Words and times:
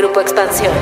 Grupo 0.00 0.22
Expansión. 0.22 0.72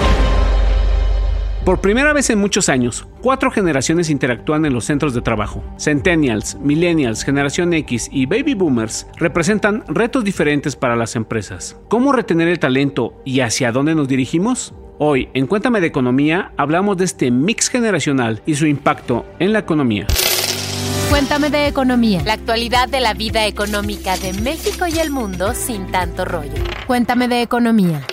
Por 1.65 1.81
primera 1.81 2.13
vez 2.13 2.31
en 2.31 2.39
muchos 2.39 2.69
años, 2.69 3.05
cuatro 3.21 3.51
generaciones 3.51 4.11
interactúan 4.11 4.65
en 4.65 4.73
los 4.73 4.85
centros 4.85 5.13
de 5.13 5.23
trabajo. 5.23 5.65
Centennials, 5.77 6.55
Millennials, 6.61 7.25
Generación 7.25 7.75
X 7.75 8.09
y 8.13 8.27
Baby 8.27 8.55
Boomers 8.55 9.09
representan 9.17 9.83
retos 9.89 10.23
diferentes 10.23 10.77
para 10.77 10.95
las 10.95 11.17
empresas. 11.17 11.77
¿Cómo 11.89 12.13
retener 12.13 12.47
el 12.47 12.61
talento 12.61 13.21
y 13.25 13.41
hacia 13.41 13.73
dónde 13.73 13.97
nos 13.97 14.07
dirigimos? 14.07 14.73
Hoy, 14.99 15.31
en 15.35 15.49
Cuéntame 15.49 15.81
de 15.81 15.89
Economía, 15.89 16.53
hablamos 16.57 16.97
de 16.97 17.07
este 17.07 17.33
mix 17.33 17.69
generacional 17.71 18.41
y 18.47 18.55
su 18.55 18.67
impacto 18.67 19.27
en 19.41 19.53
la 19.53 19.59
economía. 19.59 20.07
Cuéntame 21.11 21.51
de 21.51 21.67
Economía. 21.67 22.23
La 22.25 22.35
actualidad 22.35 22.89
de 22.89 23.01
la 23.01 23.15
vida 23.15 23.47
económica 23.47 24.17
de 24.17 24.33
México 24.35 24.87
y 24.87 25.01
el 25.01 25.11
mundo 25.11 25.55
sin 25.55 25.91
tanto 25.91 26.25
rollo. 26.25 26.63
Cuéntame 26.87 27.27
de 27.27 27.43
Economía. 27.43 28.07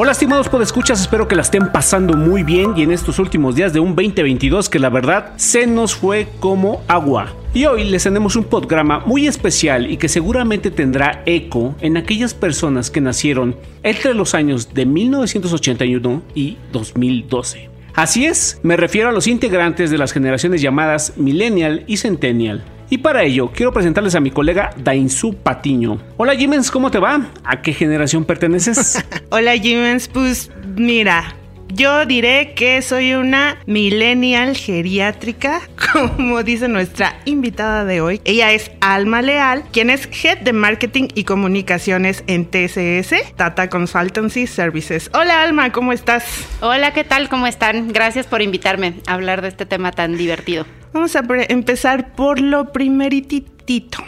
Hola 0.00 0.12
estimados 0.12 0.48
podescuchas, 0.48 1.00
espero 1.00 1.26
que 1.26 1.34
la 1.34 1.42
estén 1.42 1.72
pasando 1.72 2.16
muy 2.16 2.44
bien 2.44 2.74
y 2.76 2.84
en 2.84 2.92
estos 2.92 3.18
últimos 3.18 3.56
días 3.56 3.72
de 3.72 3.80
un 3.80 3.96
2022 3.96 4.68
que 4.68 4.78
la 4.78 4.90
verdad 4.90 5.32
se 5.34 5.66
nos 5.66 5.96
fue 5.96 6.28
como 6.38 6.84
agua. 6.86 7.34
Y 7.52 7.64
hoy 7.64 7.82
les 7.82 8.04
tenemos 8.04 8.36
un 8.36 8.44
programa 8.44 9.00
muy 9.00 9.26
especial 9.26 9.90
y 9.90 9.96
que 9.96 10.08
seguramente 10.08 10.70
tendrá 10.70 11.24
eco 11.26 11.74
en 11.80 11.96
aquellas 11.96 12.32
personas 12.32 12.92
que 12.92 13.00
nacieron 13.00 13.56
entre 13.82 14.14
los 14.14 14.36
años 14.36 14.72
de 14.72 14.86
1981 14.86 16.22
y 16.32 16.58
2012. 16.70 17.68
Así 17.92 18.24
es, 18.24 18.60
me 18.62 18.76
refiero 18.76 19.08
a 19.08 19.12
los 19.12 19.26
integrantes 19.26 19.90
de 19.90 19.98
las 19.98 20.12
generaciones 20.12 20.62
llamadas 20.62 21.14
Millennial 21.16 21.82
y 21.88 21.96
Centennial. 21.96 22.62
Y 22.90 22.98
para 22.98 23.22
ello, 23.22 23.50
quiero 23.54 23.72
presentarles 23.72 24.14
a 24.14 24.20
mi 24.20 24.30
colega 24.30 24.70
Dainzu 24.78 25.34
Patiño. 25.34 25.98
Hola 26.16 26.34
Jimens, 26.34 26.70
¿cómo 26.70 26.90
te 26.90 26.98
va? 26.98 27.28
¿A 27.44 27.60
qué 27.60 27.74
generación 27.74 28.24
perteneces? 28.24 29.04
Hola 29.30 29.56
Jimens, 29.58 30.08
pues 30.08 30.50
mira, 30.74 31.36
yo 31.68 32.06
diré 32.06 32.54
que 32.54 32.80
soy 32.82 33.14
una 33.14 33.58
millennial 33.66 34.56
geriátrica, 34.56 35.60
como 35.92 36.42
dice 36.42 36.68
nuestra 36.68 37.20
invitada 37.24 37.84
de 37.84 38.00
hoy. 38.00 38.20
Ella 38.24 38.52
es 38.52 38.70
Alma 38.80 39.22
Leal, 39.22 39.64
quien 39.72 39.90
es 39.90 40.08
Head 40.24 40.38
de 40.38 40.52
Marketing 40.52 41.08
y 41.14 41.24
Comunicaciones 41.24 42.24
en 42.26 42.46
TCS, 42.46 43.34
Tata 43.36 43.68
Consultancy 43.68 44.46
Services. 44.46 45.10
Hola 45.14 45.42
Alma, 45.42 45.72
¿cómo 45.72 45.92
estás? 45.92 46.24
Hola, 46.60 46.92
¿qué 46.92 47.04
tal? 47.04 47.28
¿Cómo 47.28 47.46
están? 47.46 47.92
Gracias 47.92 48.26
por 48.26 48.42
invitarme 48.42 48.94
a 49.06 49.14
hablar 49.14 49.42
de 49.42 49.48
este 49.48 49.66
tema 49.66 49.92
tan 49.92 50.16
divertido. 50.16 50.66
Vamos 50.92 51.14
a 51.16 51.22
empezar 51.48 52.14
por 52.14 52.40
lo 52.40 52.72
primeritito. 52.72 53.98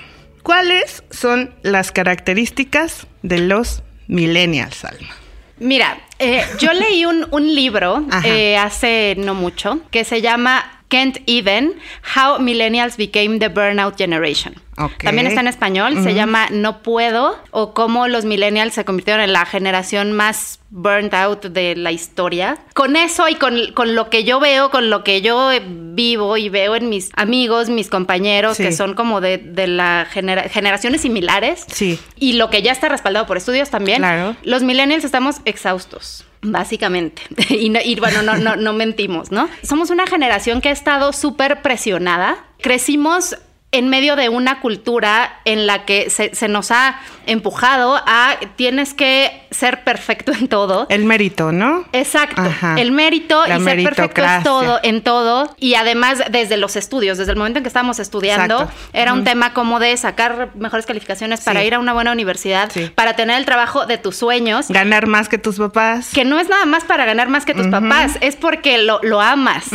¿Cuáles 0.42 1.04
son 1.10 1.54
las 1.62 1.92
características 1.92 3.06
de 3.22 3.38
los 3.38 3.82
millennials, 4.08 4.84
Alma? 4.84 5.19
Mira, 5.60 5.98
eh, 6.18 6.42
yo 6.58 6.72
leí 6.72 7.04
un, 7.04 7.26
un 7.30 7.54
libro 7.54 8.02
eh, 8.24 8.56
hace 8.56 9.14
no 9.18 9.34
mucho 9.34 9.80
que 9.90 10.04
se 10.04 10.22
llama 10.22 10.79
Can't 10.90 11.18
Even, 11.26 11.74
How 12.16 12.38
Millennials 12.38 12.96
Became 12.96 13.38
the 13.38 13.48
Burnout 13.48 13.96
Generation. 13.96 14.54
También 15.02 15.26
está 15.26 15.40
en 15.40 15.46
español, 15.46 16.02
se 16.02 16.14
llama 16.14 16.48
No 16.50 16.82
Puedo 16.82 17.38
o 17.50 17.74
cómo 17.74 18.08
los 18.08 18.24
millennials 18.24 18.74
se 18.74 18.84
convirtieron 18.84 19.22
en 19.22 19.32
la 19.32 19.44
generación 19.44 20.12
más 20.12 20.60
burnt 20.70 21.12
out 21.12 21.44
de 21.44 21.76
la 21.76 21.92
historia. 21.92 22.58
Con 22.74 22.96
eso 22.96 23.28
y 23.28 23.34
con, 23.34 23.94
lo 23.94 24.08
que 24.08 24.24
yo 24.24 24.40
veo, 24.40 24.70
con 24.70 24.88
lo 24.88 25.04
que 25.04 25.20
yo 25.20 25.50
vivo 25.68 26.36
y 26.36 26.48
veo 26.48 26.76
en 26.76 26.88
mis 26.88 27.10
amigos, 27.14 27.68
mis 27.68 27.88
compañeros, 27.88 28.56
que 28.56 28.72
son 28.72 28.94
como 28.94 29.20
de, 29.20 29.38
de 29.38 29.66
las 29.66 30.08
generaciones 30.08 31.02
similares. 31.02 31.66
Sí. 31.68 31.98
Y 32.16 32.34
lo 32.34 32.48
que 32.48 32.62
ya 32.62 32.72
está 32.72 32.88
respaldado 32.88 33.26
por 33.26 33.36
estudios 33.36 33.70
también. 33.70 33.98
Claro. 33.98 34.34
Los 34.44 34.62
millennials 34.62 35.04
estamos 35.04 35.40
exhaustos. 35.44 36.24
Básicamente. 36.42 37.22
y, 37.50 37.76
y, 37.78 38.00
bueno, 38.00 38.22
no, 38.22 38.36
no, 38.36 38.56
no 38.56 38.72
mentimos, 38.72 39.30
¿no? 39.30 39.48
Somos 39.62 39.90
una 39.90 40.06
generación 40.06 40.60
que 40.60 40.70
ha 40.70 40.72
estado 40.72 41.12
súper 41.12 41.62
presionada. 41.62 42.44
Crecimos 42.60 43.36
en 43.72 43.88
medio 43.88 44.16
de 44.16 44.28
una 44.28 44.60
cultura 44.60 45.40
en 45.44 45.66
la 45.66 45.84
que 45.84 46.10
se, 46.10 46.48
nos 46.48 46.72
ha 46.72 47.00
empujado 47.26 48.00
a 48.04 48.36
tienes 48.56 48.94
que 48.94 49.46
ser 49.52 49.84
perfecto 49.84 50.32
en 50.32 50.48
todo. 50.48 50.86
El 50.90 51.04
mérito, 51.04 51.52
¿no? 51.52 51.84
Exacto. 51.92 52.42
El 52.76 52.90
mérito 52.90 53.44
y 53.46 53.60
ser 53.62 53.84
perfecto 53.84 54.22
en 54.24 54.42
todo, 54.42 54.80
en 54.82 55.02
todo. 55.02 55.54
Y 55.58 55.74
además 55.74 56.20
desde 56.30 56.56
los 56.56 56.74
estudios, 56.74 57.18
desde 57.18 57.32
el 57.32 57.38
momento 57.38 57.58
en 57.58 57.62
que 57.62 57.68
estábamos 57.68 58.00
estudiando, 58.00 58.68
era 58.92 59.12
un 59.12 59.22
tema 59.22 59.52
como 59.54 59.78
de 59.78 59.96
sacar 59.96 60.50
mejores 60.56 60.86
calificaciones 60.86 61.42
para 61.42 61.62
ir 61.62 61.74
a 61.74 61.78
una 61.78 61.92
buena 61.92 62.10
universidad, 62.10 62.70
para 62.96 63.14
tener 63.14 63.38
el 63.38 63.44
trabajo 63.44 63.86
de 63.86 63.98
tus 63.98 64.16
sueños. 64.16 64.68
Ganar 64.68 65.06
más 65.06 65.28
que 65.28 65.38
tus 65.38 65.58
papás. 65.58 66.10
Que 66.12 66.24
no 66.24 66.40
es 66.40 66.48
nada 66.48 66.66
más 66.66 66.82
para 66.84 67.04
ganar 67.04 67.28
más 67.28 67.44
que 67.44 67.54
tus 67.54 67.68
papás, 67.68 68.18
es 68.20 68.34
porque 68.34 68.78
lo, 68.78 68.98
lo 69.04 69.20
amas. 69.20 69.66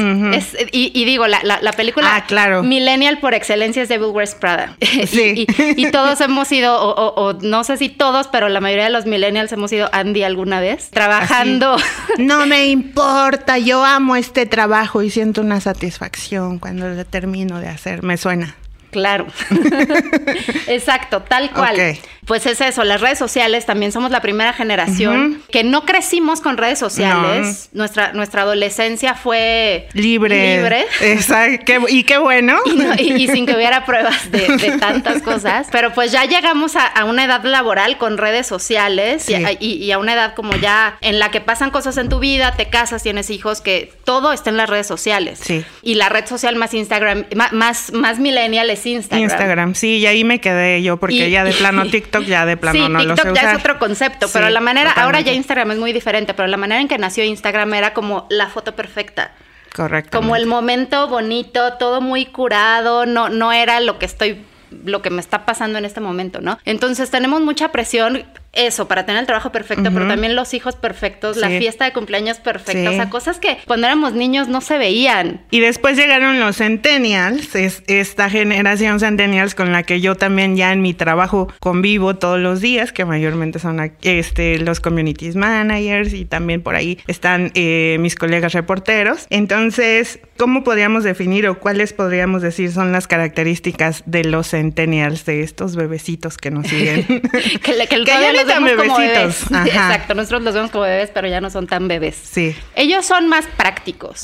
y, 0.72 1.06
digo, 1.06 1.28
la, 1.28 1.40
la, 1.44 1.72
película 1.72 2.16
ah, 2.16 2.26
claro. 2.26 2.64
Millennial 2.64 3.20
por 3.20 3.34
excelencia 3.34 3.85
de 3.88 3.98
Devil 3.98 4.12
Wears 4.14 4.36
Prada. 4.36 4.76
Sí. 5.06 5.46
y, 5.78 5.92
todos 5.92 6.20
hemos 6.22 6.48
sido, 6.48 6.78
o, 6.82 7.34
no 7.34 7.64
sé 7.64 7.78
si 7.78 7.90
todos, 7.90 8.28
pero 8.28 8.50
la 8.50 8.60
mayoría 8.60 8.86
de 8.86 8.90
los 8.90 9.06
millennials 9.06 9.52
hemos 9.52 9.70
sido 9.70 9.90
Andy 9.92 10.24
alguna 10.24 10.60
vez, 10.60 10.90
trabajando. 10.90 11.78
No 12.18 12.46
me 12.46 12.68
importa, 12.68 13.58
yo 13.58 13.84
amo 13.84 14.16
este 14.16 14.46
trabajo 14.46 15.02
y 15.02 15.10
siento 15.10 15.42
una 15.42 15.60
satisfacción 15.60 16.60
cuando 16.60 16.88
lo 16.88 17.06
termino 17.06 17.60
de 17.60 17.68
hacer, 17.68 18.04
me 18.04 18.18
suena. 18.18 18.56
Claro. 18.96 19.28
Exacto, 20.68 21.22
tal 21.22 21.52
cual. 21.52 21.98
Pues 22.26 22.46
es 22.46 22.62
eso, 22.62 22.86
las 22.86 23.02
redes 23.02 23.20
sociales 23.20 23.66
también 23.66 23.92
somos 23.92 24.10
la 24.10 24.22
primera 24.22 24.54
generación 24.54 25.44
que 25.52 25.66
no 25.66 25.86
crecimos 25.86 26.40
con 26.40 26.56
redes 26.56 26.80
sociales. 26.80 27.70
Nuestra, 27.74 28.14
nuestra 28.14 28.44
adolescencia 28.44 29.14
fue 29.14 29.90
libre. 29.92 30.58
Libre. 30.58 30.86
Exacto. 31.02 31.74
y 31.90 32.04
qué 32.04 32.18
bueno. 32.18 32.58
Y, 32.98 33.28
sin 33.28 33.46
que 33.46 33.56
hubiera 33.56 33.86
pruebas 33.86 34.32
de, 34.32 34.78
tantas 34.80 35.22
cosas. 35.22 35.68
Pero 35.72 35.94
pues 35.94 36.12
ya 36.12 36.26
llegamos 36.26 36.76
a, 36.76 37.04
una 37.06 37.26
edad 37.26 37.44
laboral 37.44 37.98
con 37.98 38.18
redes 38.18 38.48
sociales 38.48 39.28
y, 39.30 39.92
a, 39.92 40.00
una 40.00 40.14
edad 40.14 40.36
como 40.36 40.56
ya 40.56 40.98
en 41.02 41.20
la 41.20 41.32
que 41.32 41.42
pasan 41.42 41.72
cosas 41.72 41.98
en 41.98 42.08
tu 42.08 42.20
vida, 42.20 42.56
te 42.56 42.70
casas, 42.70 43.04
tienes 43.04 43.30
hijos, 43.30 43.62
que 43.62 43.92
todo 44.06 44.32
está 44.32 44.50
en 44.50 44.58
las 44.58 44.70
redes 44.70 44.88
sociales. 44.88 45.40
Sí. 45.42 45.66
Y 45.82 45.96
la 45.96 46.10
red 46.10 46.26
social 46.26 46.56
más 46.56 46.74
Instagram, 46.74 47.26
más, 47.52 47.92
más 47.92 48.20
millennial 48.20 48.70
es 48.70 48.85
Instagram. 48.92 49.24
Instagram, 49.24 49.76
sí, 49.76 49.98
y 49.98 50.06
ahí 50.06 50.24
me 50.24 50.40
quedé 50.40 50.82
yo 50.82 50.98
porque 50.98 51.30
ya 51.30 51.44
de 51.44 51.54
plano 51.54 51.86
TikTok 51.92 52.24
ya 52.24 52.46
de 52.46 52.58
plano 52.58 52.90
no 52.90 53.04
lo 53.04 53.16
sé 53.16 53.24
ya 53.34 53.52
es 53.52 53.60
otro 53.60 53.80
concepto, 53.80 54.28
pero 54.32 54.50
la 54.50 54.62
manera, 54.62 54.92
ahora 54.92 55.22
ya 55.22 55.34
Instagram 55.34 55.72
es 55.72 55.78
muy 55.78 55.94
diferente, 55.94 56.34
pero 56.34 56.48
la 56.48 56.58
manera 56.58 56.82
en 56.82 56.88
que 56.88 56.98
nació 56.98 57.24
Instagram 57.24 57.74
era 57.74 57.94
como 57.94 58.28
la 58.30 58.48
foto 58.48 58.76
perfecta. 58.76 59.32
Correcto. 59.74 60.18
Como 60.18 60.36
el 60.38 60.46
momento 60.46 61.08
bonito, 61.10 61.74
todo 61.74 62.00
muy 62.00 62.26
curado, 62.26 63.06
no, 63.06 63.30
no 63.30 63.52
era 63.52 63.82
lo 63.82 64.00
que 64.00 64.06
estoy 64.06 64.42
lo 64.84 65.02
que 65.02 65.10
me 65.10 65.22
está 65.22 65.46
pasando 65.46 65.78
en 65.78 65.86
este 65.86 66.02
momento, 66.02 66.42
¿no? 66.42 66.58
Entonces 66.66 67.10
tenemos 67.10 67.42
mucha 67.42 67.72
presión 67.72 68.24
eso, 68.56 68.88
para 68.88 69.06
tener 69.06 69.22
el 69.22 69.28
trabajo 69.28 69.52
perfecto, 69.52 69.92
pero 69.94 70.08
también 70.08 70.36
los 70.36 70.54
hijos 70.54 70.76
perfectos, 70.76 71.38
la 71.38 71.50
fiesta 71.50 71.86
de 71.86 71.94
cumpleaños 71.94 72.40
perfecta, 72.40 72.90
o 72.90 72.94
sea, 72.94 73.10
cosas 73.10 73.40
que 73.40 73.58
cuando 73.66 73.88
éramos 73.88 74.14
niños 74.14 74.48
no 74.48 74.62
se 74.62 74.78
veían. 74.78 75.42
Y 75.52 75.60
después 75.60 75.98
llegaron 75.98 76.40
los 76.40 76.58
centennials, 76.58 77.56
es 77.56 77.84
esta 77.88 78.30
generación 78.30 79.00
centennials 79.00 79.56
con 79.56 79.72
la 79.72 79.84
que 79.84 80.02
yo 80.02 80.16
también 80.16 80.56
ya 80.56 80.72
en 80.72 80.82
mi 80.82 80.94
trabajo 80.94 81.52
convivo 81.60 82.16
todos 82.16 82.40
los 82.40 82.62
días, 82.62 82.92
que 82.92 83.06
mayormente 83.06 83.60
son 83.60 83.92
este, 84.02 84.60
los 84.60 84.80
communities 84.80 85.36
managers 85.36 86.14
y 86.14 86.26
también 86.26 86.62
por 86.62 86.76
ahí 86.76 87.00
están 87.08 87.52
eh, 87.56 87.98
mis 88.00 88.16
colegas 88.16 88.54
reporteros. 88.54 89.28
Entonces, 89.30 90.20
¿cómo 90.38 90.64
podríamos 90.64 91.04
definir 91.04 91.48
o 91.48 91.60
cuáles 91.60 91.94
podríamos 91.94 92.42
decir 92.42 92.72
son 92.72 92.92
las 92.92 93.08
características 93.08 94.04
de 94.06 94.24
los 94.24 94.50
centennials, 94.50 95.26
de 95.26 95.42
estos 95.42 95.76
bebecitos 95.76 96.38
que 96.38 96.52
nos 96.52 96.68
siguen? 96.68 97.04
que, 97.64 97.88
que, 97.88 97.96
el 97.96 98.06
bebecitos. 98.46 99.52
Exacto, 99.66 100.14
nosotros 100.14 100.44
los 100.44 100.54
vemos 100.54 100.72
como 100.72 100.84
bebés, 100.84 101.12
pero 101.14 101.28
ya 101.28 101.42
no 101.42 101.50
son 101.50 101.68
tan 101.68 101.88
bebés. 101.88 102.16
Sí. 102.16 102.56
Ellos 102.76 103.06
son 103.06 103.28
más 103.28 103.46
prácticos. 103.58 104.22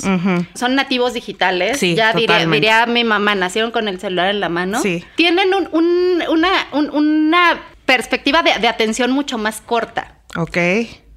Son 0.56 0.76
nativos 0.76 1.14
digitales. 1.14 1.80
Sí, 1.80 1.96
ya 1.96 2.14
diría, 2.14 2.46
diría, 2.46 2.86
mi 2.86 3.04
mamá, 3.04 3.36
nacieron 3.36 3.72
con 3.72 3.88
el 3.88 4.00
celular 4.00 4.30
en 4.30 4.40
la 4.40 4.50
mano. 4.50 4.82
Sí. 4.82 5.04
Tienen 5.16 5.50
una, 5.72 6.68
una 6.72 7.62
perspectiva 7.86 8.44
de, 8.44 8.60
de 8.60 8.68
atención 8.68 9.12
mucho 9.12 9.38
más 9.38 9.62
corta. 9.62 10.16
Ok. 10.36 10.58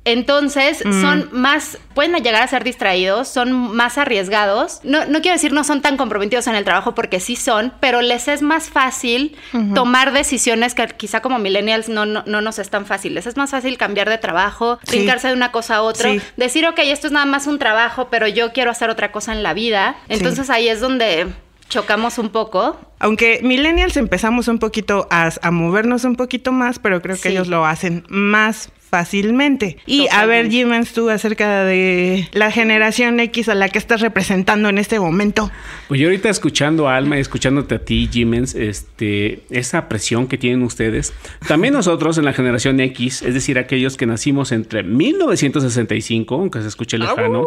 Entonces, 0.04 0.84
mm. 0.84 1.00
son 1.00 1.28
más, 1.32 1.78
pueden 1.94 2.14
llegar 2.22 2.42
a 2.42 2.46
ser 2.46 2.62
distraídos, 2.62 3.28
son 3.28 3.52
más 3.52 3.96
arriesgados. 3.96 4.80
No, 4.82 5.06
no 5.06 5.22
quiero 5.22 5.34
decir 5.34 5.52
no 5.52 5.64
son 5.64 5.80
tan 5.80 5.96
comprometidos 5.96 6.46
en 6.46 6.54
el 6.54 6.64
trabajo 6.64 6.94
porque 6.94 7.20
sí 7.20 7.36
son, 7.36 7.72
pero 7.80 8.02
les 8.02 8.28
es 8.28 8.42
más 8.42 8.68
fácil 8.68 9.36
tomar 9.74 10.12
decisiones 10.12 10.74
que 10.74 10.86
quizá 10.88 11.20
como 11.20 11.38
millennials 11.38 11.88
no, 11.88 12.04
no, 12.04 12.22
no, 12.26 12.40
nos 12.40 12.58
es 12.58 12.68
tan 12.68 12.84
fácil. 12.84 13.14
Les 13.14 13.26
es 13.26 13.36
más 13.36 13.50
fácil 13.50 13.78
cambiar 13.78 14.10
de 14.10 14.18
trabajo, 14.18 14.78
brincarse 14.86 15.28
de 15.28 15.34
una 15.34 15.52
cosa 15.52 15.76
a 15.76 15.82
otra, 15.82 16.10
decir, 16.36 16.66
ok, 16.66 16.78
esto 16.80 17.06
es 17.06 17.12
nada 17.12 17.26
más 17.26 17.46
un 17.46 17.58
trabajo, 17.58 18.08
pero 18.10 18.28
yo 18.28 18.52
quiero 18.52 18.70
hacer 18.70 18.90
otra 18.90 19.10
cosa 19.10 19.32
en 19.32 19.42
la 19.42 19.54
vida. 19.54 19.96
Entonces 20.08 20.50
ahí 20.50 20.68
es 20.68 20.80
donde 20.80 21.28
chocamos 21.68 22.18
un 22.18 22.28
poco. 22.28 22.78
Aunque 23.04 23.40
millennials 23.42 23.98
empezamos 23.98 24.48
un 24.48 24.58
poquito 24.58 25.06
a, 25.10 25.50
movernos 25.50 26.04
un 26.04 26.16
poquito 26.16 26.52
más, 26.52 26.78
pero 26.78 27.02
creo 27.02 27.20
que 27.20 27.28
ellos 27.28 27.48
lo 27.48 27.66
hacen 27.66 28.02
más 28.08 28.70
fácilmente. 28.94 29.76
Y 29.86 30.06
a 30.12 30.24
ver, 30.24 30.48
Jimens, 30.48 30.92
tú 30.92 31.10
acerca 31.10 31.64
de 31.64 32.28
la 32.32 32.52
generación 32.52 33.18
X 33.18 33.48
a 33.48 33.56
la 33.56 33.68
que 33.68 33.76
estás 33.76 34.00
representando 34.00 34.68
en 34.68 34.78
este 34.78 35.00
momento. 35.00 35.50
Pues 35.88 36.00
yo 36.00 36.06
ahorita 36.06 36.28
escuchando 36.28 36.88
a 36.88 36.96
Alma 36.96 37.16
y 37.16 37.20
escuchándote 37.20 37.74
a 37.74 37.84
ti, 37.84 38.08
Jimens, 38.08 38.54
este, 38.54 39.42
esa 39.50 39.88
presión 39.88 40.28
que 40.28 40.38
tienen 40.38 40.62
ustedes, 40.62 41.12
también 41.48 41.74
nosotros 41.80 42.18
en 42.18 42.24
la 42.24 42.32
generación 42.32 42.78
X, 42.78 43.22
es 43.22 43.34
decir, 43.34 43.58
aquellos 43.58 43.96
que 43.96 44.06
nacimos 44.06 44.52
entre 44.52 44.84
1965, 44.84 46.32
aunque 46.36 46.62
se 46.62 46.68
escuche 46.68 46.96
lejano, 46.96 47.44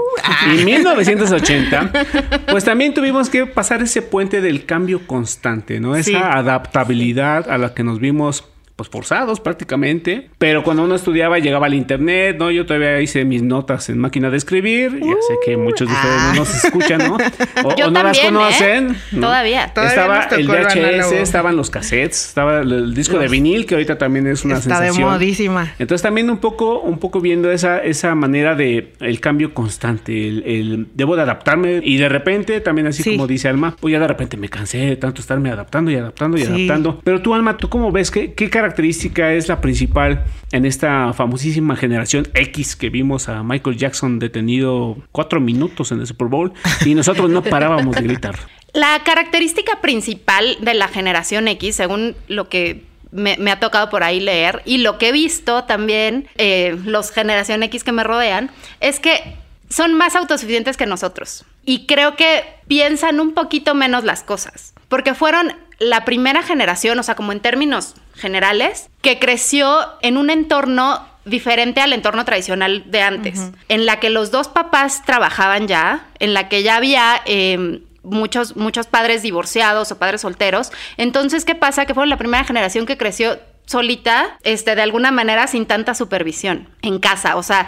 y 0.54 0.66
1980, 0.66 1.94
pues 2.52 2.66
también 2.66 2.94
tuvimos 2.94 3.30
que 3.30 3.46
pasar 3.46 3.82
ese 3.82 4.02
puente 4.02 4.42
del 4.42 4.66
cambio 4.66 5.08
constante, 5.08 5.47
¿no? 5.80 5.96
Esa 5.96 6.38
adaptabilidad 6.38 7.50
a 7.50 7.58
la 7.58 7.74
que 7.74 7.84
nos 7.84 8.00
vimos 8.00 8.44
pues 8.78 8.90
forzados 8.90 9.40
prácticamente, 9.40 10.30
pero 10.38 10.64
cuando 10.64 10.84
uno 10.84 10.94
estudiaba 10.94 11.40
llegaba 11.40 11.66
al 11.66 11.74
internet, 11.74 12.38
¿no? 12.38 12.52
Yo 12.52 12.68
todavía 12.68 13.02
hice 13.02 13.26
mis 13.26 13.42
notas 13.42 13.90
en 13.90 13.98
máquina 13.98 14.30
de 14.30 14.38
escribir, 14.38 15.00
ya 15.00 15.16
sé 15.28 15.34
que 15.44 15.56
uh, 15.56 15.60
muchos 15.60 15.88
de 15.88 15.96
ustedes 15.96 16.22
no 16.22 16.34
nos 16.36 16.54
ah. 16.54 16.68
escuchan, 16.68 16.98
¿no? 17.00 17.18
O, 17.64 17.90
no 17.92 18.04
las 18.04 18.20
conocen. 18.20 18.92
¿eh? 18.92 19.20
Todavía. 19.20 19.66
Estaba 19.66 20.26
el 20.26 20.48
VHS, 20.48 21.12
estaban 21.14 21.56
los 21.56 21.72
cassettes, 21.72 22.28
estaba 22.28 22.60
el, 22.60 22.94
disco 22.94 23.18
de 23.18 23.28
vinil 23.28 23.66
que 23.66 23.74
ahorita 23.74 23.98
también 23.98 24.28
es 24.28 24.46
una 24.46 24.58
Está 24.58 24.78
sensación. 24.78 25.08
de 25.08 25.12
modísima. 25.12 25.74
Entonces 25.80 26.04
también 26.04 26.30
un 26.30 26.38
poco 26.38 26.80
un 26.80 27.00
poco 27.00 27.20
viendo 27.20 27.52
esa 27.52 27.80
esa 27.80 28.14
manera 28.14 28.54
de 28.54 28.94
el 29.00 29.20
cambio 29.20 29.56
constante, 29.56 30.28
el, 30.28 30.88
debo 30.94 31.16
de 31.16 31.24
adaptarme 31.24 31.80
y 31.84 31.98
de 31.98 32.10
repente 32.10 32.62
también 32.62 32.86
así 32.86 33.04
como 33.04 33.26
dice 33.26 33.48
Alma, 33.48 33.76
pues 33.80 33.92
ya 33.92 34.00
de 34.00 34.08
repente 34.08 34.38
me 34.38 34.50
cansé 34.50 34.78
de 34.78 34.96
tanto 34.98 35.22
estarme 35.22 35.50
adaptando 35.50 35.90
y 35.90 35.96
adaptando 35.96 36.38
y 36.38 36.44
adaptando. 36.44 37.02
Pero 37.04 37.24
tú 37.24 37.34
Alma, 37.34 37.58
¿tú 37.58 37.70
cómo 37.70 37.92
ves 37.92 38.12
qué 38.12 38.34
qué 38.34 38.52
característica 38.68 39.32
es 39.32 39.48
la 39.48 39.62
principal 39.62 40.26
en 40.52 40.66
esta 40.66 41.14
famosísima 41.14 41.78
generación 41.78 42.28
X 42.34 42.76
que 42.76 42.90
vimos 42.90 43.30
a 43.30 43.42
Michael 43.42 43.78
Jackson 43.78 44.20
detenido 44.20 44.98
cuatro 45.14 45.40
minutos 45.40 45.94
en 45.94 46.02
el 46.02 46.08
Super 46.08 46.28
Bowl 46.28 46.52
y 46.86 46.94
nosotros 46.94 47.30
no 47.30 47.42
parábamos 47.44 47.96
de 47.96 48.02
gritar? 48.02 48.36
La 48.74 49.02
característica 49.06 49.80
principal 49.80 50.58
de 50.60 50.74
la 50.74 50.90
generación 50.90 51.48
X, 51.48 51.78
según 51.78 52.16
lo 52.28 52.50
que 52.50 52.84
me, 53.12 53.38
ha 53.50 53.60
tocado 53.62 53.90
por 53.90 54.04
ahí 54.04 54.20
leer 54.20 54.64
y 54.66 54.80
lo 54.80 54.98
que 54.98 55.10
he 55.10 55.12
visto 55.14 55.64
también, 55.64 56.28
eh, 56.36 56.78
los 56.84 57.12
generación 57.12 57.64
X 57.64 57.86
que 57.86 57.94
me 57.94 58.04
rodean, 58.04 58.52
es 58.82 59.00
que 59.00 59.38
son 59.70 59.94
más 59.94 60.18
autosuficientes 60.18 60.76
que 60.76 60.86
nosotros. 60.86 61.46
Y 61.64 61.86
creo 61.86 62.18
que 62.18 62.44
piensan 62.68 63.22
un 63.22 63.34
poquito 63.34 63.76
menos 63.76 64.04
las 64.04 64.24
cosas, 64.24 64.74
porque 64.90 65.14
fueron 65.14 65.54
la 65.80 66.06
primera 66.06 66.42
generación, 66.42 66.98
o 67.00 67.04
sea, 67.04 67.16
como 67.16 67.32
en 67.32 67.40
términos 67.40 67.96
generales, 68.16 68.90
que 69.02 69.20
creció 69.20 69.88
en 70.02 70.18
un 70.18 70.30
entorno 70.30 71.06
diferente 71.26 71.82
al 71.82 71.94
entorno 71.94 72.26
tradicional 72.26 72.90
de 72.90 73.02
antes, 73.02 73.52
en 73.68 73.86
la 73.86 74.00
que 74.00 74.10
los 74.10 74.32
dos 74.32 74.48
papás 74.48 75.04
trabajaban 75.06 75.68
ya, 75.68 76.08
en 76.20 76.34
la 76.34 76.50
que 76.50 76.64
ya 76.64 76.78
había 76.78 77.22
em, 77.26 77.82
muchos, 78.02 78.56
muchos 78.56 78.88
padres 78.88 79.22
divorciados 79.22 79.92
o 79.92 80.00
padres 80.00 80.22
solteros. 80.22 80.72
Entonces, 80.96 81.46
¿qué 81.46 81.54
pasa? 81.54 81.86
Que 81.86 81.94
fueron 81.94 82.10
la 82.10 82.18
primera 82.18 82.44
generación 82.44 82.86
que 82.86 82.98
creció 82.98 83.38
solita, 83.68 84.38
este, 84.44 84.76
de 84.76 84.82
alguna 84.82 85.12
manera 85.12 85.46
sin 85.46 85.66
tanta 85.66 85.94
supervisión 85.94 86.70
en 86.82 87.00
casa. 87.00 87.36
O 87.36 87.44
sea, 87.44 87.68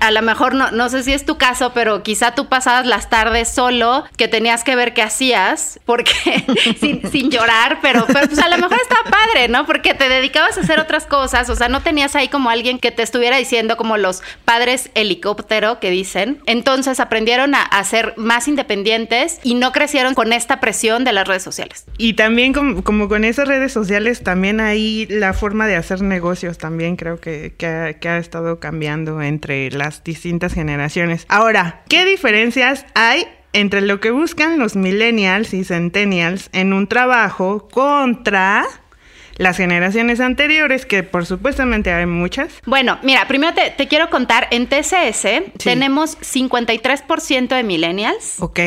a, 0.00 0.10
lo 0.10 0.20
mejor 0.20 0.54
no, 0.54 0.72
no 0.72 0.88
sé 0.88 1.04
si 1.04 1.12
es 1.12 1.24
tu 1.24 1.38
caso, 1.38 1.72
pero 1.72 2.02
quizá 2.02 2.34
tú 2.34 2.48
pasabas 2.48 2.84
las 2.84 3.08
tardes 3.08 3.48
solo, 3.48 4.04
que 4.16 4.26
tenías 4.26 4.64
que 4.64 4.74
ver 4.74 4.92
qué 4.92 5.02
hacías, 5.02 5.78
porque 5.86 6.12
sin, 6.80 7.30
llorar, 7.30 7.78
pero, 7.80 8.06
pero 8.06 8.26
pues 8.26 8.38
a 8.40 8.48
lo 8.48 8.58
mejor 8.58 8.78
estaba 8.80 9.04
padre, 9.04 9.48
¿no? 9.48 9.66
Porque 9.66 9.94
te 9.94 10.08
dedicabas 10.08 10.58
a 10.58 10.62
hacer 10.62 10.80
otras 10.80 11.06
cosas, 11.06 11.48
o 11.48 11.54
sea, 11.54 11.68
no 11.68 11.80
tenías 11.80 12.16
ahí 12.16 12.28
como 12.28 12.50
alguien 12.50 12.78
que 12.80 12.90
te 12.90 13.02
estuviera 13.02 13.36
diciendo 13.36 13.76
como 13.76 13.96
los 13.96 14.22
padres 14.44 14.90
helicóptero 14.94 15.78
que 15.78 15.90
dicen. 15.90 16.42
Entonces 16.46 16.98
aprendieron 16.98 17.54
a, 17.54 17.62
a 17.62 17.84
ser 17.84 18.14
más 18.16 18.48
independientes 18.48 19.38
y 19.44 19.54
no 19.54 19.70
crecieron 19.70 20.14
con 20.14 20.32
esta 20.32 20.58
presión 20.58 21.04
de 21.04 21.12
las 21.12 21.28
redes 21.28 21.44
sociales. 21.44 21.84
Y 21.98 22.14
también 22.14 22.52
como, 22.52 22.82
como 22.82 23.08
con 23.08 23.24
esas 23.24 23.46
redes 23.46 23.72
sociales, 23.72 24.24
también 24.24 24.60
ahí 24.60 25.06
la 25.08 25.35
forma 25.36 25.66
de 25.66 25.76
hacer 25.76 26.02
negocios 26.02 26.58
también 26.58 26.96
creo 26.96 27.20
que, 27.20 27.54
que, 27.56 27.66
ha, 27.66 28.18
estado 28.18 28.58
cambiando 28.58 29.22
entre 29.22 29.70
las 29.70 30.02
distintas 30.02 30.54
generaciones. 30.54 31.26
Ahora, 31.28 31.82
¿qué 31.88 32.04
diferencias 32.04 32.86
hay 32.94 33.26
entre 33.52 33.80
lo 33.80 34.00
que 34.00 34.10
buscan 34.10 34.58
los 34.58 34.76
millennials 34.76 35.54
y 35.54 35.64
centennials 35.64 36.50
en 36.52 36.72
un 36.72 36.88
trabajo 36.88 37.68
contra 37.70 38.66
las 39.38 39.56
generaciones 39.56 40.20
anteriores, 40.20 40.86
que 40.86 41.02
por 41.02 41.26
supuestamente 41.26 41.92
hay 41.92 42.06
muchas. 42.06 42.52
Bueno, 42.64 42.98
mira, 43.02 43.26
primero 43.28 43.54
te, 43.54 43.88
quiero 43.88 44.10
contar, 44.10 44.48
en 44.50 44.66
TCS 44.66 45.62
tenemos 45.62 46.18
53% 46.20 47.48
de 47.48 47.62
millennials. 47.62 48.40
Ok. 48.40 48.58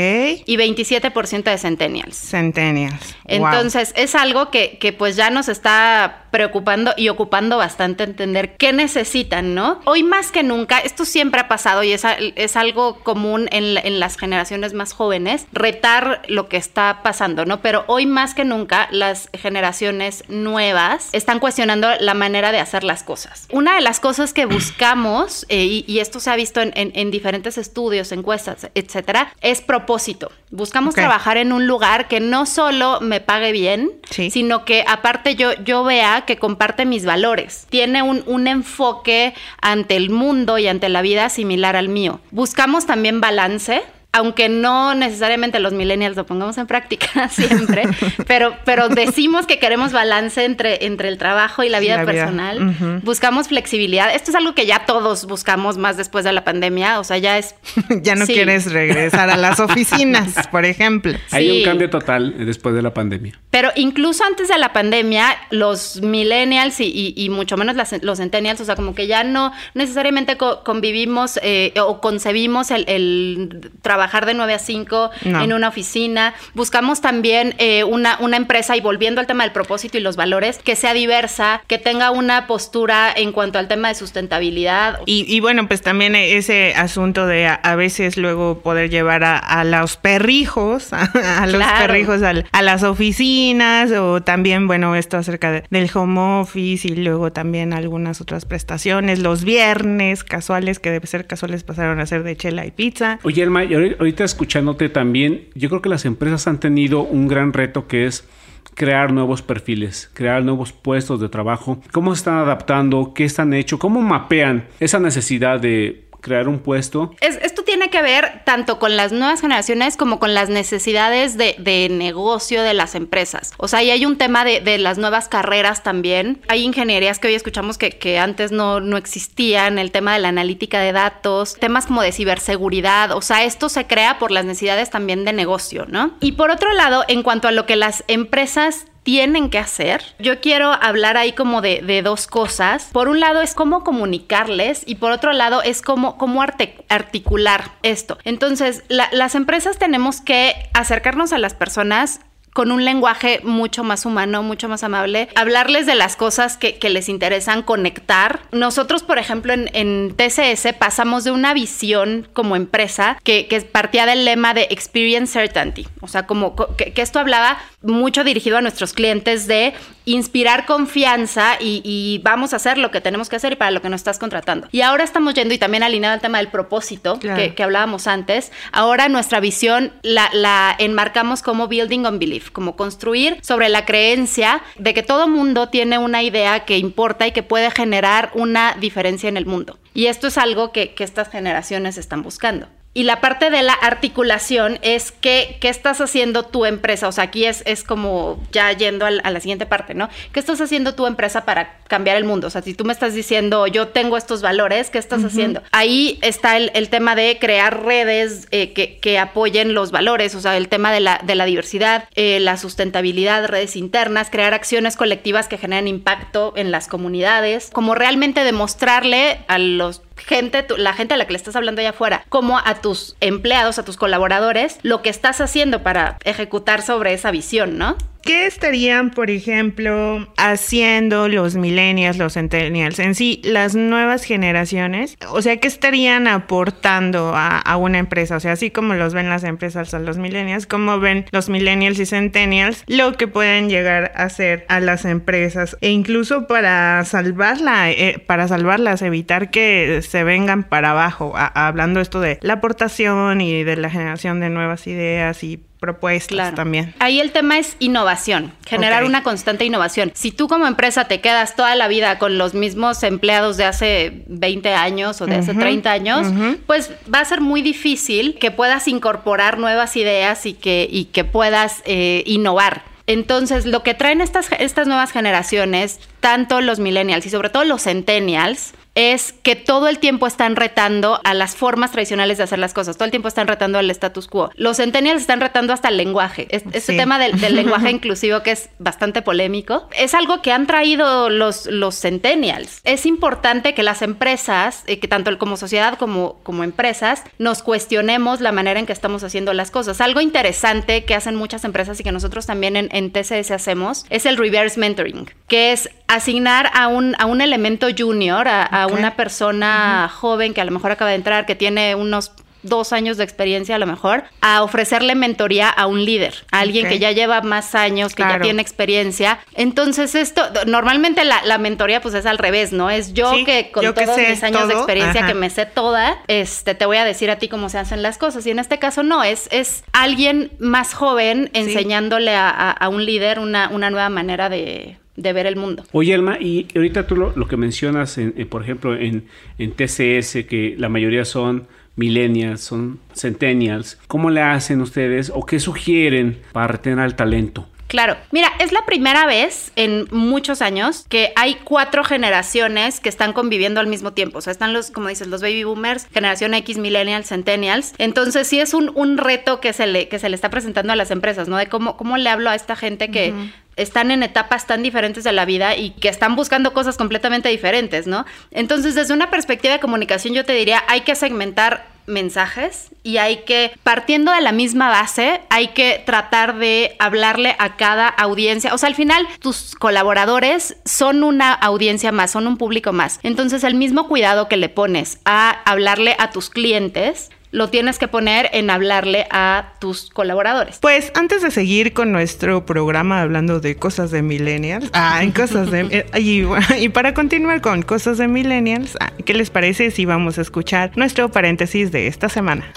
Y 0.45 0.57
27% 0.57 1.43
de 1.43 1.57
centennials. 1.57 2.15
Centennials. 2.15 3.15
Entonces, 3.25 3.93
es 3.95 4.15
algo 4.15 4.51
que, 4.51 4.77
que 4.79 4.93
pues 4.93 5.15
ya 5.15 5.29
nos 5.29 5.49
está 5.49 6.25
preocupando 6.31 6.93
y 6.97 7.09
ocupando 7.09 7.57
bastante 7.57 8.03
entender 8.03 8.55
qué 8.57 8.73
necesitan, 8.73 9.55
¿no? 9.55 9.79
Hoy 9.85 10.03
más 10.03 10.31
que 10.31 10.43
nunca, 10.43 10.79
esto 10.79 11.05
siempre 11.05 11.41
ha 11.41 11.47
pasado 11.47 11.83
y 11.83 11.91
es, 11.91 12.03
es 12.35 12.55
algo 12.55 12.99
común 12.99 13.47
en, 13.51 13.77
en, 13.77 13.99
las 13.99 14.17
generaciones 14.17 14.73
más 14.73 14.93
jóvenes, 14.93 15.47
retar 15.51 16.21
lo 16.27 16.47
que 16.47 16.57
está 16.57 17.01
pasando, 17.03 17.45
¿no? 17.45 17.61
Pero 17.61 17.83
hoy 17.87 18.05
más 18.05 18.33
que 18.33 18.45
nunca 18.45 18.87
las 18.91 19.29
generaciones 19.33 20.23
nuevas 20.27 21.09
están 21.13 21.39
cuestionando 21.39 21.89
la 21.99 22.13
manera 22.13 22.51
de 22.51 22.59
hacer 22.59 22.83
las 22.83 23.03
cosas. 23.03 23.47
Una 23.51 23.75
de 23.75 23.81
las 23.81 23.99
cosas 23.99 24.33
que 24.33 24.45
buscamos, 24.45 25.45
eh, 25.49 25.83
y, 25.85 25.99
esto 25.99 26.19
se 26.19 26.29
ha 26.29 26.35
visto 26.35 26.61
en, 26.61 26.71
en, 26.75 27.11
diferentes 27.11 27.57
estudios, 27.57 28.11
encuestas, 28.11 28.69
etcétera, 28.73 29.33
es 29.41 29.61
propósito. 29.61 30.31
Buscamos 30.51 30.95
trabajar 30.95 31.37
en 31.37 31.51
un 31.51 31.67
lugar 31.67 32.07
que 32.07 32.19
no 32.19 32.45
solo 32.45 32.99
me 33.01 33.21
pague 33.21 33.51
bien, 33.51 33.91
sino 34.09 34.65
que 34.65 34.83
aparte 34.87 35.35
yo, 35.35 35.53
yo 35.63 35.83
vea 35.83 36.18
que 36.25 36.37
comparte 36.37 36.85
mis 36.85 37.05
valores. 37.05 37.67
Tiene 37.69 38.01
un, 38.01 38.23
un 38.25 38.47
enfoque 38.47 39.33
ante 39.61 39.95
el 39.95 40.09
mundo 40.09 40.57
y 40.57 40.67
ante 40.67 40.89
la 40.89 41.01
vida 41.01 41.29
similar 41.29 41.75
al 41.75 41.89
mío. 41.89 42.19
Buscamos 42.31 42.85
también 42.85 43.21
balance 43.21 43.83
aunque 44.11 44.49
no 44.49 44.95
necesariamente 44.95 45.59
los 45.59 45.71
millennials 45.71 46.17
lo 46.17 46.25
pongamos 46.25 46.57
en 46.57 46.65
práctica 46.65 47.29
siempre, 47.29 47.83
pero, 48.25 48.55
pero 48.65 48.89
decimos 48.89 49.45
que 49.45 49.59
queremos 49.59 49.91
balance 49.91 50.45
entre, 50.45 50.85
entre 50.85 51.09
el 51.09 51.17
trabajo 51.17 51.63
y 51.63 51.69
la 51.69 51.79
vida 51.79 52.03
personal. 52.05 53.01
Buscamos 53.03 53.49
flexibilidad. 53.49 54.13
Esto 54.13 54.31
es 54.31 54.35
algo 54.35 54.55
que 54.55 54.65
ya 54.65 54.85
todos 54.85 55.25
buscamos 55.25 55.77
más 55.77 55.95
después 55.95 56.25
de 56.25 56.33
la 56.33 56.43
pandemia. 56.43 56.99
O 56.99 57.03
sea, 57.03 57.17
ya 57.17 57.37
es. 57.37 57.55
ya 58.01 58.15
no 58.15 58.25
quieres 58.25 58.71
regresar 58.71 59.29
a 59.29 59.37
las 59.37 59.59
oficinas, 59.59 60.47
por 60.51 60.65
ejemplo. 60.65 61.13
Hay 61.31 61.59
un 61.59 61.63
cambio 61.63 61.89
total 61.89 62.45
después 62.45 62.73
de 62.73 62.81
la 62.81 62.93
pandemia. 62.93 63.39
Pero 63.51 63.69
incluso 63.75 64.23
antes 64.23 64.47
de 64.47 64.57
la 64.57 64.73
pandemia, 64.73 65.37
los 65.51 66.01
millennials 66.01 66.77
y, 66.79 67.27
mucho 67.29 67.57
menos 67.57 67.75
los 68.01 68.17
centennials, 68.17 68.59
o 68.61 68.65
sea, 68.65 68.75
como 68.75 68.95
que 68.95 69.05
ya 69.05 69.23
no 69.23 69.51
necesariamente 69.75 70.37
convivimos 70.37 71.39
eh, 71.43 71.73
o 71.79 72.01
concebimos 72.01 72.71
el, 72.71 72.85
el 72.87 73.71
trabajo 73.81 73.98
trabajar 73.99 74.25
de 74.25 74.33
9 74.33 74.53
a 74.53 74.59
5 74.59 75.11
en 75.25 75.51
una 75.51 75.67
oficina. 75.67 76.33
Buscamos 76.53 77.01
también 77.01 77.53
eh, 77.57 77.83
una, 77.83 78.15
una 78.21 78.37
empresa, 78.37 78.77
y 78.77 78.81
volviendo 78.81 79.19
al 79.19 79.27
tema 79.27 79.43
del 79.43 79.51
propósito 79.51 79.97
y 79.97 80.01
los 80.01 80.15
valores, 80.15 80.57
que 80.57 80.77
sea 80.77 80.93
diversa, 80.93 81.61
que 81.67 81.77
tenga 81.77 82.11
una 82.11 82.47
postura 82.47 83.11
en 83.13 83.33
cuanto 83.33 83.59
al 83.59 83.67
tema 83.67 83.89
de 83.89 83.95
sustentabilidad. 83.95 85.01
Y, 85.05 85.37
bueno, 85.41 85.67
pues 85.67 85.81
también 85.81 86.15
ese 86.15 86.73
asunto 86.75 87.27
de 87.27 87.47
a, 87.47 87.75
veces 87.75 88.15
luego 88.15 88.59
poder 88.59 88.89
llevar 88.89 89.25
a, 89.25 89.63
los 89.65 89.97
perrijos, 89.97 90.93
a, 90.93 91.45
los 91.45 91.61
perrijos 91.61 92.21
a, 92.51 92.61
las 92.61 92.83
oficinas, 92.83 93.91
o 93.91 94.21
también, 94.21 94.67
bueno, 94.67 94.95
esto 94.95 95.17
acerca 95.17 95.63
del 95.69 95.91
home 95.93 96.39
office 96.39 96.87
y 96.87 96.95
luego 96.95 97.33
también 97.33 97.73
algunas 97.73 98.21
otras 98.21 98.45
prestaciones, 98.45 99.19
los 99.19 99.43
viernes 99.43 100.23
casuales, 100.23 100.79
que 100.79 100.89
debe 100.89 101.05
ser 101.05 101.27
casuales, 101.27 101.65
pasaron 101.65 101.99
a 101.99 102.05
ser 102.05 102.23
de 102.23 102.37
chela 102.37 102.65
y 102.65 102.71
pizza. 102.71 103.19
Oye, 103.23 103.43
el 103.43 103.49
mayor 103.49 103.88
ahorita 103.97 104.23
escuchándote 104.23 104.89
también, 104.89 105.47
yo 105.55 105.69
creo 105.69 105.81
que 105.81 105.89
las 105.89 106.05
empresas 106.05 106.47
han 106.47 106.59
tenido 106.59 107.01
un 107.01 107.27
gran 107.27 107.53
reto 107.53 107.87
que 107.87 108.05
es 108.05 108.27
crear 108.75 109.11
nuevos 109.11 109.41
perfiles, 109.41 110.09
crear 110.13 110.43
nuevos 110.43 110.71
puestos 110.71 111.19
de 111.19 111.29
trabajo. 111.29 111.81
¿Cómo 111.91 112.13
se 112.13 112.19
están 112.19 112.37
adaptando? 112.37 113.13
¿Qué 113.13 113.25
están 113.25 113.53
hecho? 113.53 113.79
¿Cómo 113.79 114.01
mapean 114.01 114.67
esa 114.79 114.99
necesidad 114.99 115.59
de 115.59 116.08
crear 116.21 116.47
un 116.47 116.59
puesto. 116.59 117.15
esto 117.21 117.63
tiene 117.63 117.89
que 117.89 118.01
ver 118.01 118.41
tanto 118.45 118.79
con 118.79 118.97
las 118.97 119.11
nuevas 119.11 119.41
generaciones 119.41 119.97
como 119.97 120.19
con 120.19 120.33
las 120.33 120.49
necesidades 120.49 121.37
de, 121.37 121.87
negocio 121.89 122.61
de 122.61 122.73
las 122.73 122.95
empresas. 122.95 123.53
O 123.57 123.67
sea, 123.67 123.83
y 123.83 123.91
hay 123.91 124.05
un 124.05 124.17
tema 124.17 124.43
de, 124.43 124.77
las 124.77 124.97
nuevas 124.97 125.27
carreras 125.27 125.83
también. 125.83 126.41
Hay 126.47 126.63
ingenierías 126.63 127.19
que 127.19 127.27
hoy 127.27 127.35
escuchamos 127.35 127.77
que, 127.77 128.19
antes 128.19 128.51
no, 128.51 128.79
no 128.79 128.97
existían, 128.97 129.79
el 129.79 129.91
tema 129.91 130.13
de 130.13 130.19
la 130.19 130.29
analítica 130.29 130.79
de 130.79 130.91
datos, 130.91 131.55
temas 131.59 131.85
como 131.85 132.01
de 132.01 132.11
ciberseguridad. 132.11 133.11
O 133.11 133.21
sea, 133.21 133.43
esto 133.43 133.69
se 133.69 133.87
crea 133.87 134.19
por 134.19 134.31
las 134.31 134.45
necesidades 134.45 134.89
también 134.89 135.25
de 135.25 135.33
negocio, 135.33 135.85
¿no? 135.87 136.15
Y 136.19 136.33
por 136.33 136.51
otro 136.51 136.73
lado, 136.73 137.03
en 137.07 137.23
cuanto 137.23 137.47
a 137.47 137.51
lo 137.51 137.65
que 137.65 137.75
las 137.75 138.03
empresas 138.07 138.85
tienen 139.03 139.49
que 139.49 139.57
hacer. 139.57 140.03
Yo 140.19 140.39
quiero 140.41 140.71
hablar 140.71 141.17
ahí 141.17 141.33
como 141.33 141.61
de, 141.61 142.01
dos 142.03 142.27
cosas. 142.27 142.89
Por 142.91 143.07
un 143.07 143.19
lado 143.19 143.41
es 143.41 143.53
cómo 143.53 143.83
comunicarles 143.83 144.83
y 144.85 144.95
por 144.95 145.11
otro 145.11 145.33
lado 145.33 145.61
es 145.63 145.81
cómo, 145.81 146.17
cómo 146.17 146.41
articular 146.41 147.71
esto. 147.83 148.17
Entonces, 148.23 148.83
las 148.89 149.35
empresas 149.35 149.77
tenemos 149.77 150.21
que 150.21 150.53
acercarnos 150.73 151.33
a 151.33 151.37
las 151.37 151.53
personas 151.53 152.21
con 152.53 152.71
un 152.71 152.85
lenguaje 152.85 153.41
mucho 153.43 153.83
más 153.83 154.05
humano, 154.05 154.43
mucho 154.43 154.67
más 154.69 154.83
amable, 154.83 155.29
hablarles 155.35 155.85
de 155.85 155.95
las 155.95 156.15
cosas 156.15 156.57
que, 156.57 156.77
les 156.89 157.09
interesan, 157.09 157.61
conectar. 157.61 158.41
Nosotros, 158.51 159.03
por 159.03 159.19
ejemplo, 159.19 159.53
en, 159.53 160.15
TCS 160.15 160.73
pasamos 160.77 161.23
de 161.23 161.31
una 161.31 161.53
visión 161.53 162.27
como 162.33 162.55
empresa 162.55 163.19
que, 163.23 163.47
partía 163.71 164.05
del 164.05 164.25
lema 164.25 164.53
de 164.53 164.67
Experience 164.71 165.33
Certainty, 165.33 165.87
o 166.01 166.07
sea, 166.07 166.25
como 166.25 166.55
que, 166.75 166.93
esto 166.95 167.19
hablaba 167.19 167.59
mucho 167.81 168.23
dirigido 168.23 168.57
a 168.57 168.61
nuestros 168.61 168.93
clientes 168.93 169.47
de 169.47 169.73
inspirar 170.05 170.65
confianza 170.65 171.57
y, 171.59 172.19
vamos 172.23 172.53
a 172.53 172.57
hacer 172.57 172.77
lo 172.77 172.91
que 172.91 173.01
tenemos 173.01 173.29
que 173.29 173.35
hacer 173.35 173.53
y 173.53 173.55
para 173.55 173.71
lo 173.71 173.81
que 173.81 173.89
nos 173.89 174.01
estás 174.01 174.19
contratando. 174.19 174.67
Y 174.71 174.81
ahora 174.81 175.03
estamos 175.03 175.33
yendo 175.33 175.53
y 175.53 175.57
también 175.57 175.83
alineado 175.83 176.13
al 176.13 176.21
tema 176.21 176.39
del 176.39 176.47
propósito 176.47 177.19
que, 177.19 177.63
hablábamos 177.63 178.07
antes, 178.07 178.51
ahora 178.71 179.09
nuestra 179.09 179.39
visión 179.39 179.93
la, 180.01 180.29
la 180.33 180.75
enmarcamos 180.79 181.41
como 181.41 181.67
Building 181.67 182.05
on 182.05 182.19
Belief 182.19 182.38
como 182.51 182.75
construir 182.75 183.37
sobre 183.41 183.69
la 183.69 183.85
creencia 183.85 184.61
de 184.77 184.93
que 184.93 185.03
todo 185.03 185.27
mundo 185.27 185.69
tiene 185.69 185.97
una 185.97 186.23
idea 186.23 186.65
que 186.65 186.77
importa 186.77 187.27
y 187.27 187.31
que 187.31 187.43
puede 187.43 187.71
generar 187.71 188.31
una 188.33 188.75
diferencia 188.79 189.29
en 189.29 189.37
el 189.37 189.45
mundo. 189.45 189.77
Y 189.93 190.07
esto 190.07 190.27
es 190.27 190.37
algo 190.37 190.71
que, 190.71 190.95
estas 190.99 191.29
generaciones 191.29 191.97
están 191.97 192.23
buscando. 192.23 192.67
Y 192.93 193.03
la 193.03 193.21
parte 193.21 193.51
de 193.51 193.61
la 193.61 193.73
articulación 193.73 194.79
es 194.81 195.11
que, 195.11 195.57
qué 195.61 195.69
estás 195.69 196.01
haciendo 196.01 196.43
tu 196.43 196.65
empresa. 196.65 197.07
O 197.07 197.11
sea, 197.11 197.25
aquí 197.25 197.45
es, 197.45 197.61
es 197.65 197.83
como 197.83 198.41
ya 198.51 198.71
yendo 198.71 199.05
a 199.05 199.11
la, 199.11 199.39
siguiente 199.39 199.67
parte, 199.67 199.93
¿no? 199.93 200.09
¿Qué 200.33 200.39
estás 200.39 200.59
haciendo 200.59 200.95
tu 200.95 201.05
empresa 201.05 201.45
para 201.45 201.77
cambiar 201.87 202.17
el 202.17 202.23
mundo? 202.23 202.47
O 202.47 202.49
sea, 202.49 202.63
si 202.63 202.73
tú 202.73 202.85
me 202.85 202.91
estás 202.91 203.13
diciendo, 203.13 203.67
yo 203.67 203.89
tengo 203.89 204.17
estos 204.17 204.41
valores, 204.41 204.89
¿qué 204.89 204.97
estás 204.97 205.23
haciendo? 205.23 205.61
Ahí 205.71 206.17
está 206.21 206.57
el, 206.57 206.89
tema 206.89 207.15
de 207.15 207.37
crear 207.39 207.85
redes 207.85 208.47
eh, 208.51 208.73
que, 208.73 209.19
apoyen 209.19 209.73
los 209.73 209.91
valores, 209.91 210.33
o 210.33 210.41
sea, 210.41 210.57
el 210.57 210.67
tema 210.67 210.91
de 210.91 210.99
la, 210.99 211.21
de 211.23 211.35
la 211.35 211.45
diversidad, 211.45 212.09
eh, 212.15 212.39
la 212.39 212.57
sustentabilidad, 212.57 213.45
redes 213.47 213.75
internas, 213.75 214.29
crear 214.29 214.53
acciones 214.53 214.97
colectivas 214.97 215.47
que 215.47 215.57
generen 215.57 215.87
impacto 215.87 216.53
en 216.55 216.71
las 216.71 216.87
comunidades, 216.87 217.69
como 217.71 217.95
realmente 217.95 218.43
demostrarle 218.43 219.39
a 219.47 219.59
los 219.59 220.01
gente, 220.25 220.65
la 220.77 220.93
gente 220.93 221.13
a 221.13 221.17
la 221.17 221.25
que 221.25 221.33
le 221.33 221.37
estás 221.37 221.55
hablando 221.55 221.81
allá 221.81 221.91
afuera, 221.91 222.23
como 222.29 222.57
a 222.57 222.75
tus 222.75 223.15
empleados, 223.19 223.79
a 223.79 223.85
tus 223.85 223.97
colaboradores, 223.97 224.77
lo 224.83 225.01
que 225.01 225.09
estás 225.09 225.41
haciendo 225.41 225.83
para 225.83 226.17
ejecutar 226.23 226.81
sobre 226.81 227.13
esa 227.13 227.31
visión, 227.31 227.77
¿no? 227.77 227.95
¿Qué 228.29 228.45
estarían, 228.45 229.09
por 229.09 229.31
ejemplo, 229.31 230.27
haciendo 230.37 231.27
los 231.27 231.55
millennials, 231.55 232.19
los 232.19 232.33
centennials, 232.33 232.99
en 232.99 233.15
sí, 233.15 233.41
las 233.43 233.73
nuevas 233.73 234.23
generaciones? 234.23 235.17
O 235.31 235.41
sea, 235.41 235.57
¿qué 235.57 235.67
estarían 235.67 236.27
aportando 236.27 237.33
a, 237.35 237.75
una 237.77 237.97
empresa? 237.97 238.35
O 238.35 238.39
sea, 238.39 238.51
así 238.51 238.69
como 238.69 238.93
los 238.93 239.15
ven 239.15 239.29
las 239.29 239.43
empresas 239.43 239.95
a 239.95 239.99
los 239.99 240.19
millennials, 240.19 240.67
¿cómo 240.67 240.99
ven 240.99 241.25
los 241.31 241.49
millennials 241.49 241.97
y 241.97 242.05
centennials 242.05 242.83
lo 242.85 243.13
que 243.13 243.27
pueden 243.27 243.67
llegar 243.67 244.11
a 244.13 244.25
hacer 244.25 244.63
a 244.69 244.79
las 244.79 245.05
empresas? 245.05 245.75
E 245.81 245.89
incluso 245.89 246.45
para 246.45 247.03
salvarla, 247.05 247.89
eh, 247.89 248.23
para 248.27 248.47
salvarlas, 248.47 249.01
evitar 249.01 249.49
que 249.49 250.03
se 250.07 250.23
vengan 250.23 250.65
para 250.65 250.91
abajo, 250.91 251.33
hablando 251.35 251.99
esto 251.99 252.19
de 252.19 252.37
la 252.43 252.53
aportación 252.53 253.41
y 253.41 253.63
de 253.63 253.75
la 253.75 253.89
generación 253.89 254.39
de 254.39 254.51
nuevas 254.51 254.85
ideas 254.85 255.43
y 255.43 255.63
propuestas 255.79 256.55
también. 256.55 256.93
Ahí 256.99 257.19
el 257.19 257.31
tema 257.31 257.57
es 257.57 257.75
innovación, 257.79 258.51
generar 258.65 259.05
una 259.05 259.23
constante 259.23 259.65
innovación. 259.65 260.11
Si 260.13 260.31
tú 260.31 260.47
como 260.47 260.67
empresa 260.67 261.05
te 261.05 261.21
quedas 261.21 261.55
toda 261.55 261.75
la 261.75 261.87
vida 261.87 262.19
con 262.19 262.37
los 262.37 262.53
mismos 262.53 263.01
empleados 263.03 263.57
de 263.57 263.65
hace 263.65 264.23
20 264.27 264.73
años 264.73 265.21
o 265.21 265.25
de 265.25 265.35
hace 265.35 265.53
30 265.53 265.91
años, 265.91 266.27
pues 266.65 266.91
va 267.13 267.21
a 267.21 267.25
ser 267.25 267.41
muy 267.41 267.61
difícil 267.61 268.37
que 268.39 268.51
puedas 268.51 268.87
incorporar 268.87 269.57
nuevas 269.57 269.95
ideas 269.95 270.45
y 270.45 270.53
que, 270.53 270.87
y 270.89 271.05
que 271.05 271.23
puedas 271.23 271.81
eh, 271.85 272.23
innovar. 272.25 272.83
Entonces, 273.07 273.65
lo 273.65 273.81
que 273.81 273.95
traen 273.95 274.21
estas, 274.21 274.49
estas 274.59 274.85
nuevas 274.85 275.11
generaciones, 275.11 275.99
tanto 276.19 276.61
los 276.61 276.79
millennials 276.79 277.25
y 277.25 277.31
sobre 277.31 277.49
todo 277.49 277.63
los 277.63 277.83
centennials, 277.83 278.73
es 278.95 279.33
que 279.43 279.55
todo 279.55 279.87
el 279.87 279.99
tiempo 279.99 280.27
están 280.27 280.55
retando 280.55 281.21
a 281.23 281.33
las 281.33 281.55
formas 281.55 281.91
tradicionales 281.91 282.37
de 282.37 282.43
hacer 282.43 282.59
las 282.59 282.73
cosas, 282.73 282.97
todo 282.97 283.05
el 283.05 283.11
tiempo 283.11 283.27
están 283.27 283.47
retando 283.47 283.77
al 283.77 283.89
status 283.91 284.27
quo. 284.27 284.51
Los 284.55 284.77
centennials 284.77 285.21
están 285.21 285.41
retando 285.41 285.73
hasta 285.73 285.89
el 285.89 285.97
lenguaje. 285.97 286.47
Este 286.49 286.97
tema 286.97 287.19
del, 287.19 287.39
lenguaje 287.55 287.91
inclusivo 287.91 288.43
que 288.43 288.51
es 288.51 288.69
bastante 288.79 289.21
polémico, 289.21 289.87
es 289.97 290.13
algo 290.13 290.41
que 290.41 290.51
han 290.51 290.67
traído 290.67 291.29
los, 291.29 291.65
los 291.67 291.99
centennials. 291.99 292.81
Es 292.83 293.05
importante 293.05 293.73
que 293.73 293.83
las 293.83 294.01
empresas, 294.01 294.83
eh, 294.87 294.99
que 294.99 295.07
tanto 295.07 295.29
como 295.37 295.57
sociedad 295.57 295.97
como, 295.97 296.39
como 296.43 296.63
empresas, 296.63 297.23
nos 297.37 297.61
cuestionemos 297.61 298.41
la 298.41 298.51
manera 298.51 298.79
en 298.79 298.85
que 298.85 298.93
estamos 298.93 299.23
haciendo 299.23 299.53
las 299.53 299.71
cosas. 299.71 300.01
Algo 300.01 300.21
interesante 300.21 301.05
que 301.05 301.15
hacen 301.15 301.35
muchas 301.35 301.63
empresas 301.63 301.99
y 301.99 302.03
que 302.03 302.11
nosotros 302.11 302.45
también 302.45 302.75
en, 302.75 302.89
en 302.91 303.11
TCS 303.11 303.51
hacemos 303.51 304.05
es 304.09 304.25
el 304.25 304.37
reverse 304.37 304.79
mentoring, 304.79 305.29
que 305.47 305.71
es 305.71 305.89
asignar 306.07 306.71
a 306.73 306.87
un, 306.87 307.15
a 307.19 307.25
un 307.27 307.39
elemento 307.39 307.87
junior, 307.95 308.47
a, 308.47 308.78
una 308.87 309.15
persona 309.15 310.09
joven 310.13 310.53
que 310.53 310.61
a 310.61 310.65
lo 310.65 310.71
mejor 310.71 310.91
acaba 310.91 311.09
de 311.09 311.15
entrar, 311.15 311.45
que 311.45 311.55
tiene 311.55 311.95
unos 311.95 312.31
dos 312.63 312.93
años 312.93 313.17
de 313.17 313.23
experiencia 313.23 313.75
a 313.75 313.79
lo 313.79 313.85
mejor, 313.85 314.23
a 314.41 314.63
ofrecerle 314.63 315.15
mentoría 315.15 315.69
a 315.69 315.87
un 315.87 316.03
líder, 316.03 316.45
a 316.51 316.59
alguien 316.59 316.87
que 316.87 316.99
ya 316.99 317.11
lleva 317.11 317.41
más 317.41 317.75
años, 317.75 318.15
que 318.15 318.23
ya 318.23 318.39
tiene 318.39 318.61
experiencia. 318.61 319.39
Entonces 319.55 320.15
esto, 320.15 320.41
normalmente 320.65 321.23
la, 321.23 321.57
mentoría 321.57 322.01
pues 322.01 322.13
es 322.13 322.25
al 322.25 322.37
revés, 322.37 322.71
¿no? 322.71 322.89
Es 322.89 323.13
yo 323.13 323.31
que 323.45 323.71
con 323.71 323.93
todos 323.93 324.17
mis 324.17 324.43
años 324.43 324.67
de 324.67 324.73
experiencia 324.73 325.25
que 325.25 325.33
me 325.33 325.49
sé 325.49 325.65
toda, 325.65 326.19
este, 326.27 326.75
te 326.75 326.85
voy 326.85 326.97
a 326.97 327.05
decir 327.05 327.29
a 327.31 327.37
ti 327.37 327.47
cómo 327.47 327.69
se 327.69 327.77
hacen 327.77 328.01
las 328.01 328.17
cosas. 328.17 328.45
Y 328.45 328.51
en 328.51 328.59
este 328.59 328.79
caso 328.79 329.03
no, 329.03 329.23
es, 329.23 329.47
es 329.51 329.83
alguien 329.93 330.51
más 330.59 330.93
joven 330.93 331.49
enseñándole 331.53 332.35
a, 332.35 332.77
un 332.89 333.05
líder 333.05 333.39
una, 333.39 333.69
una 333.69 333.89
nueva 333.91 334.09
manera 334.09 334.49
de 334.49 334.97
de 335.21 335.33
ver 335.33 335.45
el 335.45 335.55
mundo. 335.55 335.83
Oye, 335.91 336.13
Elma, 336.13 336.37
y 336.39 336.67
ahorita 336.75 337.07
tú 337.07 337.15
lo, 337.15 337.47
que 337.47 337.57
mencionas, 337.57 338.17
en, 338.17 338.33
por 338.47 338.63
ejemplo, 338.63 338.95
en, 338.95 339.25
en 339.57 339.71
TCS, 339.71 340.45
que 340.47 340.75
la 340.77 340.89
mayoría 340.89 341.25
son 341.25 341.67
millennials, 341.95 342.61
son 342.61 342.99
centennials, 343.13 343.99
¿cómo 344.07 344.29
le 344.29 344.41
hacen 344.41 344.81
ustedes 344.81 345.31
o 345.33 345.45
qué 345.45 345.59
sugieren 345.59 346.41
para 346.53 346.67
retener 346.67 346.99
al 346.99 347.15
talento? 347.15 347.67
Claro, 347.89 348.17
mira, 348.31 348.51
es 348.59 348.71
la 348.71 348.85
primera 348.85 349.25
vez 349.25 349.71
en 349.75 350.07
muchos 350.11 350.61
años 350.61 351.07
que 351.09 351.33
hay 351.35 351.55
cuatro 351.63 352.03
generaciones 352.03 352.99
que 352.99 353.09
están 353.09 353.33
conviviendo 353.33 353.79
al 353.79 353.87
mismo 353.87 354.13
tiempo. 354.13 354.37
O 354.37 354.41
sea, 354.41 354.51
están 354.51 354.73
los, 354.73 354.91
como 354.91 355.07
dices, 355.07 355.27
los 355.27 355.41
baby 355.41 355.63
boomers, 355.63 356.07
generación 356.13 356.53
X, 356.53 356.77
millennials, 356.77 357.29
centennials. 357.29 357.95
Entonces 357.97 358.45
sí 358.45 358.59
es 358.59 358.75
un, 358.75 358.91
un 358.93 359.17
reto 359.17 359.59
que 359.59 359.73
se, 359.73 359.87
le, 359.87 360.07
que 360.07 360.19
se 360.19 360.29
le 360.29 360.35
está 360.35 360.51
presentando 360.51 360.93
a 360.93 360.95
las 360.95 361.09
empresas, 361.09 361.47
¿no? 361.47 361.57
De 361.57 361.65
cómo, 361.65 361.97
cómo 361.97 362.17
le 362.17 362.29
hablo 362.29 362.51
a 362.51 362.55
esta 362.55 362.75
gente 362.75 363.09
que 363.09 363.33
están 363.81 364.11
en 364.11 364.23
etapas 364.23 364.67
tan 364.67 364.83
diferentes 364.83 365.23
de 365.23 365.31
la 365.31 365.45
vida 365.45 365.75
y 365.75 365.91
que 365.91 366.09
están 366.09 366.35
buscando 366.35 366.73
cosas 366.73 366.97
completamente 366.97 367.49
diferentes, 367.49 368.07
¿no? 368.07 368.25
Entonces, 368.51 368.95
desde 368.95 369.13
una 369.13 369.29
perspectiva 369.29 369.73
de 369.73 369.79
comunicación, 369.79 370.33
yo 370.33 370.45
te 370.45 370.53
diría, 370.53 370.83
hay 370.87 371.01
que 371.01 371.15
segmentar 371.15 371.87
mensajes 372.09 372.89
y 373.03 373.17
hay 373.17 373.43
que, 373.43 373.71
partiendo 373.83 374.31
de 374.33 374.41
la 374.41 374.51
misma 374.51 374.89
base, 374.89 375.41
hay 375.49 375.69
que 375.69 376.01
tratar 376.05 376.57
de 376.57 376.95
hablarle 376.99 377.55
a 377.59 377.77
cada 377.77 378.07
audiencia. 378.07 378.73
O 378.73 378.77
sea, 378.77 378.87
al 378.87 378.95
final 378.95 379.27
tus 379.39 379.75
colaboradores 379.75 380.75
son 380.85 381.23
una 381.23 381.53
audiencia 381.53 382.11
más, 382.11 382.31
son 382.31 382.47
un 382.47 382.57
público 382.57 382.91
más. 382.91 383.19
Entonces, 383.23 383.63
el 383.63 383.75
mismo 383.75 384.07
cuidado 384.07 384.47
que 384.49 384.57
le 384.57 384.69
pones 384.69 385.19
a 385.23 385.51
hablarle 385.65 386.15
a 386.19 386.31
tus 386.31 386.49
clientes, 386.49 387.29
lo 387.51 387.69
tienes 387.69 387.97
que 387.97 388.07
poner 388.07 388.49
en 388.53 388.69
hablarle 388.69 389.27
a 389.31 389.73
tus 389.79 390.09
colaboradores. 390.09 390.77
Pues 390.79 391.11
antes 391.15 391.41
de 391.41 391.51
seguir 391.51 391.93
con 391.93 392.11
nuestro 392.11 392.65
programa 392.65 393.21
hablando 393.21 393.59
de 393.59 393.75
cosas 393.75 394.11
de 394.11 394.21
millennials, 394.21 394.89
ah, 394.93 395.23
en 395.23 395.31
cosas 395.31 395.71
de 395.71 396.05
eh, 396.13 396.19
y, 396.79 396.89
para 396.89 397.13
continuar 397.13 397.61
con 397.61 397.81
cosas 397.81 398.17
de 398.17 398.27
millennials, 398.27 398.97
ah, 398.99 399.11
¿qué 399.25 399.33
les 399.33 399.49
parece 399.49 399.91
si 399.91 400.05
vamos 400.05 400.37
a 400.37 400.41
escuchar 400.41 400.91
nuestro 400.95 401.31
paréntesis 401.31 401.91
de 401.91 402.07
esta 402.07 402.29
semana? 402.29 402.71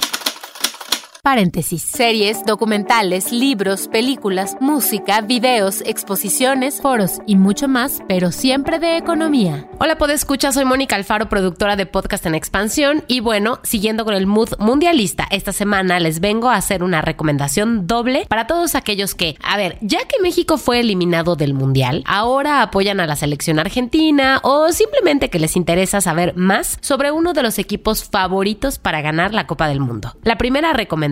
Paréntesis. 1.24 1.82
Series, 1.82 2.44
documentales, 2.44 3.30
libros, 3.30 3.86
películas, 3.86 4.56
música, 4.58 5.20
videos, 5.20 5.80
exposiciones, 5.86 6.80
foros 6.80 7.20
y 7.28 7.36
mucho 7.36 7.68
más, 7.68 8.02
pero 8.08 8.32
siempre 8.32 8.80
de 8.80 8.96
economía. 8.96 9.68
Hola, 9.78 9.96
escuchar, 10.12 10.52
soy 10.52 10.64
Mónica 10.64 10.96
Alfaro, 10.96 11.28
productora 11.28 11.76
de 11.76 11.86
Podcast 11.86 12.26
en 12.26 12.34
Expansión. 12.34 13.04
Y 13.06 13.20
bueno, 13.20 13.60
siguiendo 13.62 14.04
con 14.04 14.14
el 14.14 14.26
mood 14.26 14.54
mundialista, 14.58 15.28
esta 15.30 15.52
semana 15.52 16.00
les 16.00 16.18
vengo 16.18 16.50
a 16.50 16.56
hacer 16.56 16.82
una 16.82 17.02
recomendación 17.02 17.86
doble 17.86 18.26
para 18.28 18.48
todos 18.48 18.74
aquellos 18.74 19.14
que, 19.14 19.36
a 19.44 19.56
ver, 19.56 19.78
ya 19.80 20.00
que 20.08 20.20
México 20.20 20.58
fue 20.58 20.80
eliminado 20.80 21.36
del 21.36 21.54
Mundial, 21.54 22.02
ahora 22.04 22.62
apoyan 22.62 22.98
a 22.98 23.06
la 23.06 23.14
selección 23.14 23.60
argentina 23.60 24.40
o 24.42 24.72
simplemente 24.72 25.30
que 25.30 25.38
les 25.38 25.54
interesa 25.54 26.00
saber 26.00 26.34
más 26.34 26.78
sobre 26.80 27.12
uno 27.12 27.32
de 27.32 27.44
los 27.44 27.60
equipos 27.60 28.02
favoritos 28.02 28.80
para 28.80 29.02
ganar 29.02 29.32
la 29.32 29.46
Copa 29.46 29.68
del 29.68 29.78
Mundo. 29.78 30.16
La 30.24 30.36
primera 30.36 30.72
recomendación 30.72 31.11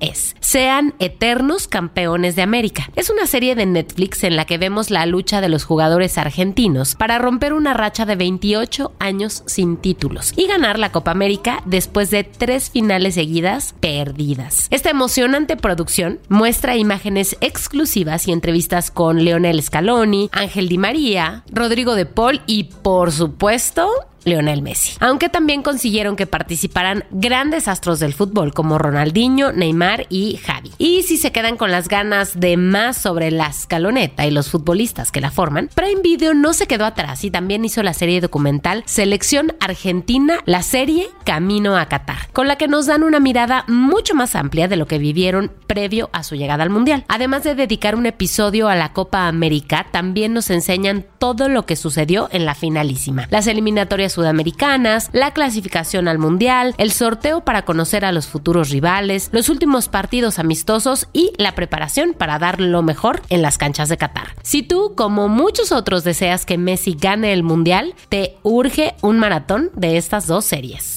es 0.00 0.36
Sean 0.40 0.94
Eternos 0.98 1.68
Campeones 1.68 2.36
de 2.36 2.42
América. 2.42 2.90
Es 2.96 3.08
una 3.10 3.26
serie 3.26 3.54
de 3.54 3.66
Netflix 3.66 4.22
en 4.24 4.36
la 4.36 4.44
que 4.44 4.58
vemos 4.58 4.90
la 4.90 5.06
lucha 5.06 5.40
de 5.40 5.48
los 5.48 5.64
jugadores 5.64 6.18
argentinos 6.18 6.94
para 6.94 7.18
romper 7.18 7.52
una 7.54 7.74
racha 7.74 8.04
de 8.04 8.16
28 8.16 8.92
años 8.98 9.42
sin 9.46 9.76
títulos 9.78 10.32
y 10.36 10.46
ganar 10.46 10.78
la 10.78 10.92
Copa 10.92 11.12
América 11.12 11.62
después 11.64 12.10
de 12.10 12.24
tres 12.24 12.70
finales 12.70 13.14
seguidas 13.14 13.74
perdidas. 13.80 14.68
Esta 14.70 14.90
emocionante 14.90 15.56
producción 15.56 16.20
muestra 16.28 16.76
imágenes 16.76 17.36
exclusivas 17.40 18.28
y 18.28 18.32
entrevistas 18.32 18.90
con 18.90 19.24
Leonel 19.24 19.62
Scaloni, 19.62 20.28
Ángel 20.32 20.68
Di 20.68 20.78
María, 20.78 21.42
Rodrigo 21.50 21.94
de 21.94 22.06
Paul 22.06 22.42
y 22.46 22.64
por 22.64 23.12
supuesto 23.12 23.88
Lionel 24.28 24.62
Messi. 24.62 24.92
Aunque 25.00 25.28
también 25.28 25.62
consiguieron 25.62 26.16
que 26.16 26.26
participaran 26.26 27.04
grandes 27.10 27.68
astros 27.68 27.98
del 27.98 28.14
fútbol 28.14 28.54
como 28.54 28.78
Ronaldinho, 28.78 29.52
Neymar 29.52 30.06
y 30.08 30.36
Javi. 30.36 30.70
Y 30.78 31.02
si 31.02 31.16
se 31.16 31.32
quedan 31.32 31.56
con 31.56 31.70
las 31.70 31.88
ganas 31.88 32.38
de 32.38 32.56
más 32.56 32.96
sobre 32.96 33.30
la 33.30 33.48
escaloneta 33.48 34.26
y 34.26 34.30
los 34.30 34.50
futbolistas 34.50 35.10
que 35.10 35.20
la 35.20 35.30
forman, 35.30 35.70
Prime 35.74 36.02
Video 36.02 36.34
no 36.34 36.52
se 36.52 36.66
quedó 36.66 36.84
atrás 36.84 37.24
y 37.24 37.30
también 37.30 37.64
hizo 37.64 37.82
la 37.82 37.94
serie 37.94 38.20
documental 38.20 38.82
Selección 38.86 39.54
Argentina, 39.60 40.38
la 40.44 40.62
serie 40.62 41.08
Camino 41.24 41.76
a 41.76 41.86
Qatar, 41.86 42.28
con 42.32 42.48
la 42.48 42.56
que 42.56 42.68
nos 42.68 42.86
dan 42.86 43.02
una 43.02 43.20
mirada 43.20 43.64
mucho 43.68 44.14
más 44.14 44.34
amplia 44.34 44.68
de 44.68 44.76
lo 44.76 44.86
que 44.86 44.98
vivieron 44.98 45.52
previo 45.66 46.10
a 46.12 46.22
su 46.22 46.34
llegada 46.34 46.62
al 46.62 46.70
Mundial. 46.70 47.04
Además 47.08 47.44
de 47.44 47.54
dedicar 47.54 47.94
un 47.94 48.06
episodio 48.06 48.68
a 48.68 48.74
la 48.74 48.92
Copa 48.92 49.28
América, 49.28 49.86
también 49.90 50.32
nos 50.32 50.50
enseñan 50.50 51.04
todo 51.18 51.48
lo 51.48 51.66
que 51.66 51.76
sucedió 51.76 52.28
en 52.32 52.44
la 52.44 52.54
finalísima. 52.54 53.26
Las 53.30 53.46
eliminatorias 53.46 54.12
sudamericanas, 54.18 55.10
la 55.12 55.30
clasificación 55.30 56.08
al 56.08 56.18
Mundial, 56.18 56.74
el 56.76 56.90
sorteo 56.90 57.44
para 57.44 57.64
conocer 57.64 58.04
a 58.04 58.10
los 58.10 58.26
futuros 58.26 58.70
rivales, 58.70 59.28
los 59.30 59.48
últimos 59.48 59.88
partidos 59.88 60.40
amistosos 60.40 61.06
y 61.12 61.32
la 61.38 61.54
preparación 61.54 62.14
para 62.18 62.40
dar 62.40 62.60
lo 62.60 62.82
mejor 62.82 63.22
en 63.28 63.42
las 63.42 63.58
canchas 63.58 63.88
de 63.88 63.96
Qatar. 63.96 64.34
Si 64.42 64.64
tú, 64.64 64.94
como 64.96 65.28
muchos 65.28 65.70
otros, 65.70 66.02
deseas 66.02 66.46
que 66.46 66.58
Messi 66.58 66.96
gane 67.00 67.32
el 67.32 67.44
Mundial, 67.44 67.94
te 68.08 68.38
urge 68.42 68.96
un 69.02 69.20
maratón 69.20 69.70
de 69.76 69.98
estas 69.98 70.26
dos 70.26 70.44
series. 70.44 70.96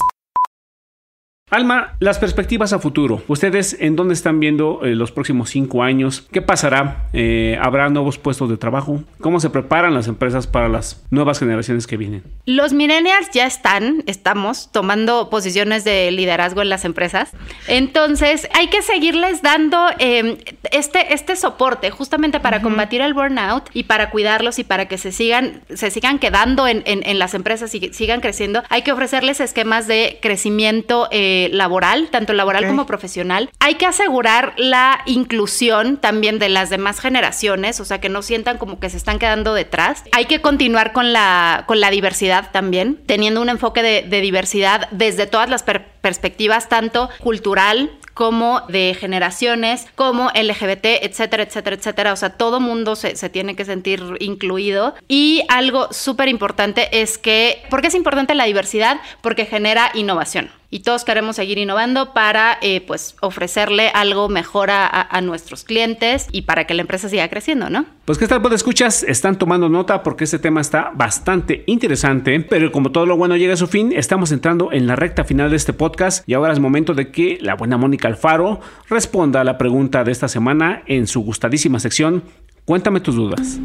Alma, 1.54 1.98
las 2.00 2.18
perspectivas 2.18 2.72
a 2.72 2.80
futuro. 2.80 3.22
¿Ustedes 3.28 3.76
en 3.82 3.98
dónde 3.98 4.14
están 4.14 4.40
viendo 4.40 4.80
eh, 4.86 4.96
los 4.96 5.12
próximos 5.12 5.50
cinco 5.50 5.84
años? 5.84 6.26
¿Qué 6.32 6.42
pasará? 6.42 7.10
Eh, 7.12 7.60
¿Habrá 7.62 7.90
nuevos 7.90 8.18
puestos 8.18 8.50
de 8.50 8.56
trabajo? 8.56 9.04
¿Cómo 9.20 9.42
se 9.42 9.50
preparan 9.50 9.94
las 9.94 10.08
empresas 10.08 10.48
para 10.48 10.70
las 10.70 11.04
nuevas 11.10 11.40
generaciones 11.40 11.88
que 11.88 11.98
vienen? 11.98 12.24
Los 12.46 12.72
millennials 12.72 13.32
ya 13.34 13.46
están, 13.46 14.02
estamos 14.08 14.72
tomando 14.72 15.30
posiciones 15.30 15.84
de 15.84 16.10
liderazgo 16.12 16.62
en 16.62 16.70
las 16.70 16.86
empresas. 16.86 17.32
Entonces, 17.68 18.48
hay 18.54 18.70
que 18.70 18.82
seguirles 18.82 19.42
dando 19.42 19.88
em, 20.00 20.38
este, 20.72 21.14
este 21.14 21.36
soporte 21.36 21.92
justamente 21.92 22.40
para 22.40 22.62
combatir 22.62 23.02
el 23.02 23.14
burnout 23.14 23.66
y 23.74 23.84
para 23.84 24.10
cuidarlos 24.10 24.58
y 24.58 24.64
para 24.64 24.88
que 24.88 24.98
se 24.98 25.12
sigan, 25.12 25.64
se 25.74 25.92
sigan 25.92 26.18
quedando 26.18 26.66
en, 26.66 27.20
las 27.20 27.34
empresas 27.34 27.76
y 27.76 27.92
sigan 27.92 28.22
creciendo. 28.22 28.64
Hay 28.70 28.84
que 28.84 28.94
ofrecerles 28.94 29.42
esquemas 29.42 29.86
de 29.86 30.18
crecimiento. 30.22 31.10
Eh, 31.12 31.41
laboral, 31.50 32.10
tanto 32.10 32.34
laboral 32.34 32.68
como 32.68 32.86
profesional. 32.86 33.50
Hay 33.60 33.76
que 33.76 33.86
asegurar 33.86 34.54
la 34.58 35.02
inclusión 35.06 35.98
también 35.98 36.40
de 36.40 36.50
las 36.50 36.70
demás 36.70 37.00
generaciones, 37.00 37.80
o 37.80 37.86
sea, 37.86 38.00
que 38.00 38.10
no 38.10 38.22
sientan 38.22 38.58
como 38.58 38.80
que 38.80 38.90
se 38.90 38.98
están 38.98 39.20
quedando 39.20 39.54
detrás. 39.54 40.04
Hay 40.12 40.26
que 40.26 40.42
continuar 40.42 40.94
con 40.94 41.14
la, 41.14 41.64
con 41.68 41.80
la 41.80 41.90
diversidad 41.90 42.52
también, 42.52 43.00
teniendo 43.06 43.42
un 43.42 43.50
enfoque 43.50 43.82
de, 43.82 44.22
diversidad 44.22 44.88
desde 44.92 45.26
todas 45.26 45.50
las 45.50 45.64
perspectivas, 45.64 46.70
tanto 46.70 47.10
cultural, 47.20 47.92
como 48.14 48.62
de 48.68 48.96
generaciones, 49.00 49.88
como 49.96 50.30
LGBT, 50.30 50.86
etcétera, 51.02 51.44
etcétera, 51.44 51.76
etcétera. 51.76 52.14
O 52.14 52.16
sea, 52.16 52.32
todo 52.32 52.60
mundo 52.60 52.96
se, 52.96 53.16
se 53.16 53.30
tiene 53.30 53.56
que 53.56 53.66
sentir 53.66 54.02
incluido. 54.20 54.96
Y 55.08 55.44
algo 55.50 55.92
súper 55.92 56.28
importante 56.28 57.02
es 57.02 57.18
que, 57.18 57.64
¿por 57.70 57.82
qué 57.82 57.88
es 57.88 57.96
importante 57.96 58.36
la 58.36 58.46
diversidad? 58.46 59.00
Porque 59.22 59.46
genera 59.46 59.92
innovación 59.94 60.50
y 60.72 60.80
todos 60.80 61.04
queremos 61.04 61.36
seguir 61.36 61.58
innovando 61.58 62.14
para 62.14 62.58
eh, 62.62 62.82
pues 62.82 63.16
ofrecerle 63.20 63.92
algo 63.94 64.30
mejor 64.30 64.70
a, 64.72 65.22
nuestros 65.22 65.64
clientes 65.64 66.28
y 66.32 66.44
para 66.44 66.66
que 66.66 66.74
la 66.74 66.82
empresa 66.82 67.10
siga 67.10 67.28
creciendo, 67.30 67.70
¿no? 67.70 67.86
Pues 68.06 68.18
qué 68.18 68.28
tal, 68.28 68.42
pues 68.42 68.56
escuchas, 68.56 69.04
están 69.04 69.38
tomando 69.38 69.70
nota 69.70 70.02
porque 70.02 70.24
este 70.24 70.40
tema 70.40 70.60
está 70.60 70.92
bastante 70.96 71.64
interesante, 71.68 72.40
pero 72.40 72.72
como 72.72 72.92
todo 72.92 73.06
lo 73.06 73.16
bueno 73.16 73.38
llega 73.38 73.54
a 73.54 73.58
su 73.58 73.68
fin, 73.68 73.94
estamos 73.96 74.32
entrando 74.32 74.72
en 74.72 74.88
la 74.88 74.96
recta 74.96 75.24
final 75.24 75.52
de 75.52 75.56
este 75.56 75.72
podcast 75.72 76.28
y 76.28 76.34
ahora 76.34 76.52
es 76.52 76.60
momento 76.60 76.96
de 76.96 77.12
que 77.12 77.38
la 77.42 77.56
buena 77.56 77.78
Mónica 77.78 78.08
Alfaro 78.08 78.60
responda 78.90 79.42
a 79.42 79.44
la 79.44 79.60
pregunta 79.60 80.04
de 80.04 80.12
esta 80.12 80.28
semana 80.28 80.82
en 80.88 81.06
su 81.06 81.22
gustadísima 81.22 81.80
sección 81.80 82.24
Cuéntame 82.66 83.02
tus 83.02 83.16
dudas. 83.16 83.60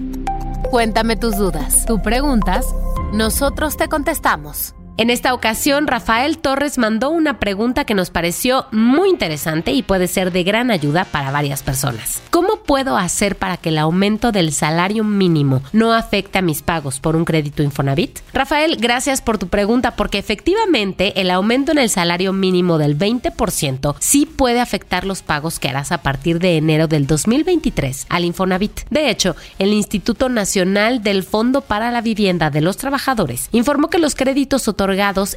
Cuéntame 0.70 1.16
tus 1.16 1.36
dudas. 1.36 1.84
Tú 1.86 2.02
preguntas, 2.02 2.66
nosotros 3.12 3.76
te 3.76 3.88
contestamos. 3.88 4.74
En 4.98 5.10
esta 5.10 5.34
ocasión, 5.34 5.86
Rafael 5.86 6.38
Torres 6.38 6.78
mandó 6.78 7.10
una 7.10 7.38
pregunta 7.38 7.84
que 7.84 7.92
nos 7.92 8.08
pareció 8.08 8.64
muy 8.72 9.10
interesante 9.10 9.72
y 9.72 9.82
puede 9.82 10.08
ser 10.08 10.32
de 10.32 10.42
gran 10.42 10.70
ayuda 10.70 11.04
para 11.04 11.30
varias 11.30 11.62
personas. 11.62 12.22
¿Cómo 12.30 12.62
puedo 12.64 12.96
hacer 12.96 13.36
para 13.36 13.58
que 13.58 13.68
el 13.68 13.76
aumento 13.76 14.32
del 14.32 14.54
salario 14.54 15.04
mínimo 15.04 15.60
no 15.74 15.92
afecte 15.92 16.38
a 16.38 16.42
mis 16.42 16.62
pagos 16.62 16.98
por 16.98 17.14
un 17.14 17.26
crédito 17.26 17.62
Infonavit? 17.62 18.20
Rafael, 18.32 18.76
gracias 18.76 19.20
por 19.20 19.36
tu 19.36 19.48
pregunta 19.48 19.96
porque 19.96 20.16
efectivamente 20.16 21.20
el 21.20 21.30
aumento 21.30 21.72
en 21.72 21.78
el 21.78 21.90
salario 21.90 22.32
mínimo 22.32 22.78
del 22.78 22.96
20% 22.96 23.96
sí 23.98 24.24
puede 24.24 24.60
afectar 24.60 25.04
los 25.04 25.20
pagos 25.20 25.58
que 25.58 25.68
harás 25.68 25.92
a 25.92 25.98
partir 25.98 26.38
de 26.38 26.56
enero 26.56 26.88
del 26.88 27.06
2023 27.06 28.06
al 28.08 28.24
Infonavit. 28.24 28.80
De 28.88 29.10
hecho, 29.10 29.36
el 29.58 29.74
Instituto 29.74 30.30
Nacional 30.30 31.02
del 31.02 31.22
Fondo 31.22 31.60
para 31.60 31.90
la 31.90 32.00
Vivienda 32.00 32.48
de 32.48 32.62
los 32.62 32.78
Trabajadores 32.78 33.50
informó 33.52 33.90
que 33.90 33.98
los 33.98 34.14
créditos 34.14 34.66
otorgados 34.68 34.85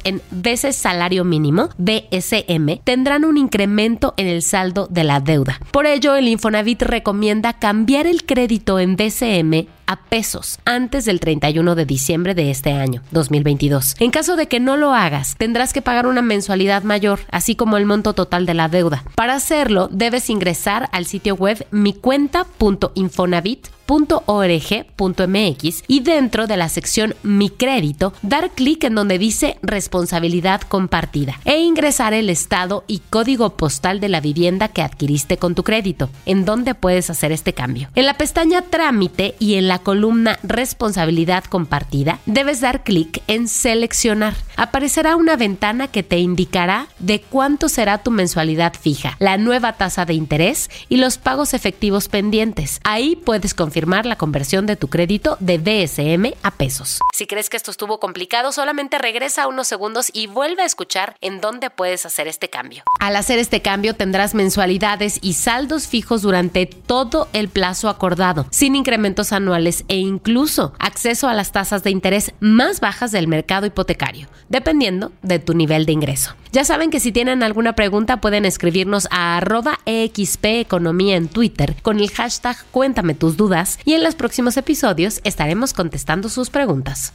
en 0.04 0.22
veces 0.30 0.76
salario 0.76 1.24
mínimo, 1.24 1.68
BSM, 1.78 2.80
tendrán 2.84 3.24
un 3.24 3.36
incremento 3.36 4.14
en 4.16 4.26
el 4.26 4.42
saldo 4.42 4.86
de 4.90 5.04
la 5.04 5.20
deuda. 5.20 5.60
Por 5.72 5.86
ello, 5.86 6.14
el 6.14 6.28
Infonavit 6.28 6.82
recomienda 6.82 7.52
cambiar 7.54 8.06
el 8.06 8.24
crédito 8.24 8.78
en 8.78 8.96
BSM 8.96 9.66
a 9.90 9.96
pesos 9.96 10.60
antes 10.64 11.04
del 11.04 11.18
31 11.18 11.74
de 11.74 11.84
diciembre 11.84 12.36
de 12.36 12.52
este 12.52 12.70
año, 12.70 13.02
2022. 13.10 13.96
En 13.98 14.12
caso 14.12 14.36
de 14.36 14.46
que 14.46 14.60
no 14.60 14.76
lo 14.76 14.94
hagas, 14.94 15.34
tendrás 15.36 15.72
que 15.72 15.82
pagar 15.82 16.06
una 16.06 16.22
mensualidad 16.22 16.84
mayor, 16.84 17.18
así 17.32 17.56
como 17.56 17.76
el 17.76 17.86
monto 17.86 18.12
total 18.12 18.46
de 18.46 18.54
la 18.54 18.68
deuda. 18.68 19.02
Para 19.16 19.34
hacerlo, 19.34 19.88
debes 19.90 20.30
ingresar 20.30 20.88
al 20.92 21.06
sitio 21.06 21.34
web 21.34 21.66
micuenta.infonavit.com 21.72 23.80
.org.mx 24.26 25.84
y 25.88 26.00
dentro 26.00 26.46
de 26.46 26.56
la 26.56 26.68
sección 26.68 27.14
Mi 27.22 27.50
crédito 27.50 28.12
dar 28.22 28.50
clic 28.50 28.84
en 28.84 28.94
donde 28.94 29.18
dice 29.18 29.58
responsabilidad 29.62 30.60
compartida 30.62 31.40
e 31.44 31.58
ingresar 31.58 32.14
el 32.14 32.30
estado 32.30 32.84
y 32.86 33.00
código 33.10 33.56
postal 33.56 34.00
de 34.00 34.08
la 34.08 34.20
vivienda 34.20 34.68
que 34.68 34.82
adquiriste 34.82 35.38
con 35.38 35.54
tu 35.54 35.64
crédito, 35.64 36.08
en 36.26 36.44
donde 36.44 36.74
puedes 36.74 37.10
hacer 37.10 37.32
este 37.32 37.52
cambio. 37.52 37.88
En 37.94 38.06
la 38.06 38.14
pestaña 38.14 38.62
Trámite 38.62 39.34
y 39.38 39.54
en 39.54 39.68
la 39.68 39.79
columna 39.82 40.38
Responsabilidad 40.42 41.44
compartida 41.44 42.18
debes 42.26 42.60
dar 42.60 42.84
clic 42.84 43.22
en 43.26 43.48
Seleccionar. 43.48 44.34
Aparecerá 44.60 45.16
una 45.16 45.36
ventana 45.36 45.88
que 45.88 46.02
te 46.02 46.18
indicará 46.18 46.86
de 46.98 47.22
cuánto 47.22 47.70
será 47.70 47.96
tu 47.96 48.10
mensualidad 48.10 48.74
fija, 48.78 49.16
la 49.18 49.38
nueva 49.38 49.72
tasa 49.78 50.04
de 50.04 50.12
interés 50.12 50.68
y 50.90 50.98
los 50.98 51.16
pagos 51.16 51.54
efectivos 51.54 52.08
pendientes. 52.08 52.78
Ahí 52.84 53.16
puedes 53.16 53.54
confirmar 53.54 54.04
la 54.04 54.16
conversión 54.16 54.66
de 54.66 54.76
tu 54.76 54.88
crédito 54.88 55.38
de 55.40 55.56
DSM 55.56 56.34
a 56.42 56.50
pesos. 56.50 56.98
Si 57.14 57.26
crees 57.26 57.48
que 57.48 57.56
esto 57.56 57.70
estuvo 57.70 58.00
complicado, 58.00 58.52
solamente 58.52 58.98
regresa 58.98 59.48
unos 59.48 59.66
segundos 59.66 60.10
y 60.12 60.26
vuelve 60.26 60.60
a 60.60 60.66
escuchar 60.66 61.16
en 61.22 61.40
dónde 61.40 61.70
puedes 61.70 62.04
hacer 62.04 62.28
este 62.28 62.50
cambio. 62.50 62.82
Al 63.00 63.16
hacer 63.16 63.38
este 63.38 63.62
cambio 63.62 63.94
tendrás 63.94 64.34
mensualidades 64.34 65.20
y 65.22 65.32
saldos 65.32 65.88
fijos 65.88 66.20
durante 66.20 66.66
todo 66.66 67.28
el 67.32 67.48
plazo 67.48 67.88
acordado, 67.88 68.46
sin 68.50 68.76
incrementos 68.76 69.32
anuales 69.32 69.86
e 69.88 69.96
incluso 69.96 70.74
acceso 70.78 71.28
a 71.28 71.34
las 71.34 71.50
tasas 71.50 71.82
de 71.82 71.92
interés 71.92 72.34
más 72.40 72.80
bajas 72.80 73.10
del 73.10 73.26
mercado 73.26 73.64
hipotecario, 73.64 74.28
dependiendo 74.50 75.12
de 75.22 75.38
tu 75.38 75.54
nivel 75.54 75.86
de 75.86 75.92
ingreso. 75.92 76.34
Ya 76.52 76.64
saben 76.64 76.90
que 76.90 77.00
si 77.00 77.12
tienen 77.12 77.42
alguna 77.42 77.74
pregunta 77.74 78.20
pueden 78.20 78.44
escribirnos 78.44 79.08
a 79.10 79.38
arroba 79.38 79.78
EXP 79.86 80.44
Economía 80.44 81.16
en 81.16 81.28
Twitter 81.28 81.76
con 81.80 81.98
el 81.98 82.10
hashtag 82.10 82.56
Cuéntame 82.72 83.14
tus 83.14 83.38
dudas 83.38 83.78
y 83.86 83.94
en 83.94 84.02
los 84.02 84.14
próximos 84.14 84.58
episodios 84.58 85.20
estaremos 85.24 85.72
contestando 85.72 86.28
sus 86.28 86.50
preguntas. 86.50 87.14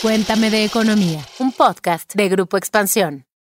Cuéntame 0.00 0.48
de 0.50 0.64
Economía, 0.64 1.20
un 1.38 1.52
podcast 1.52 2.14
de 2.14 2.30
Grupo 2.30 2.56
Expansión. 2.56 3.26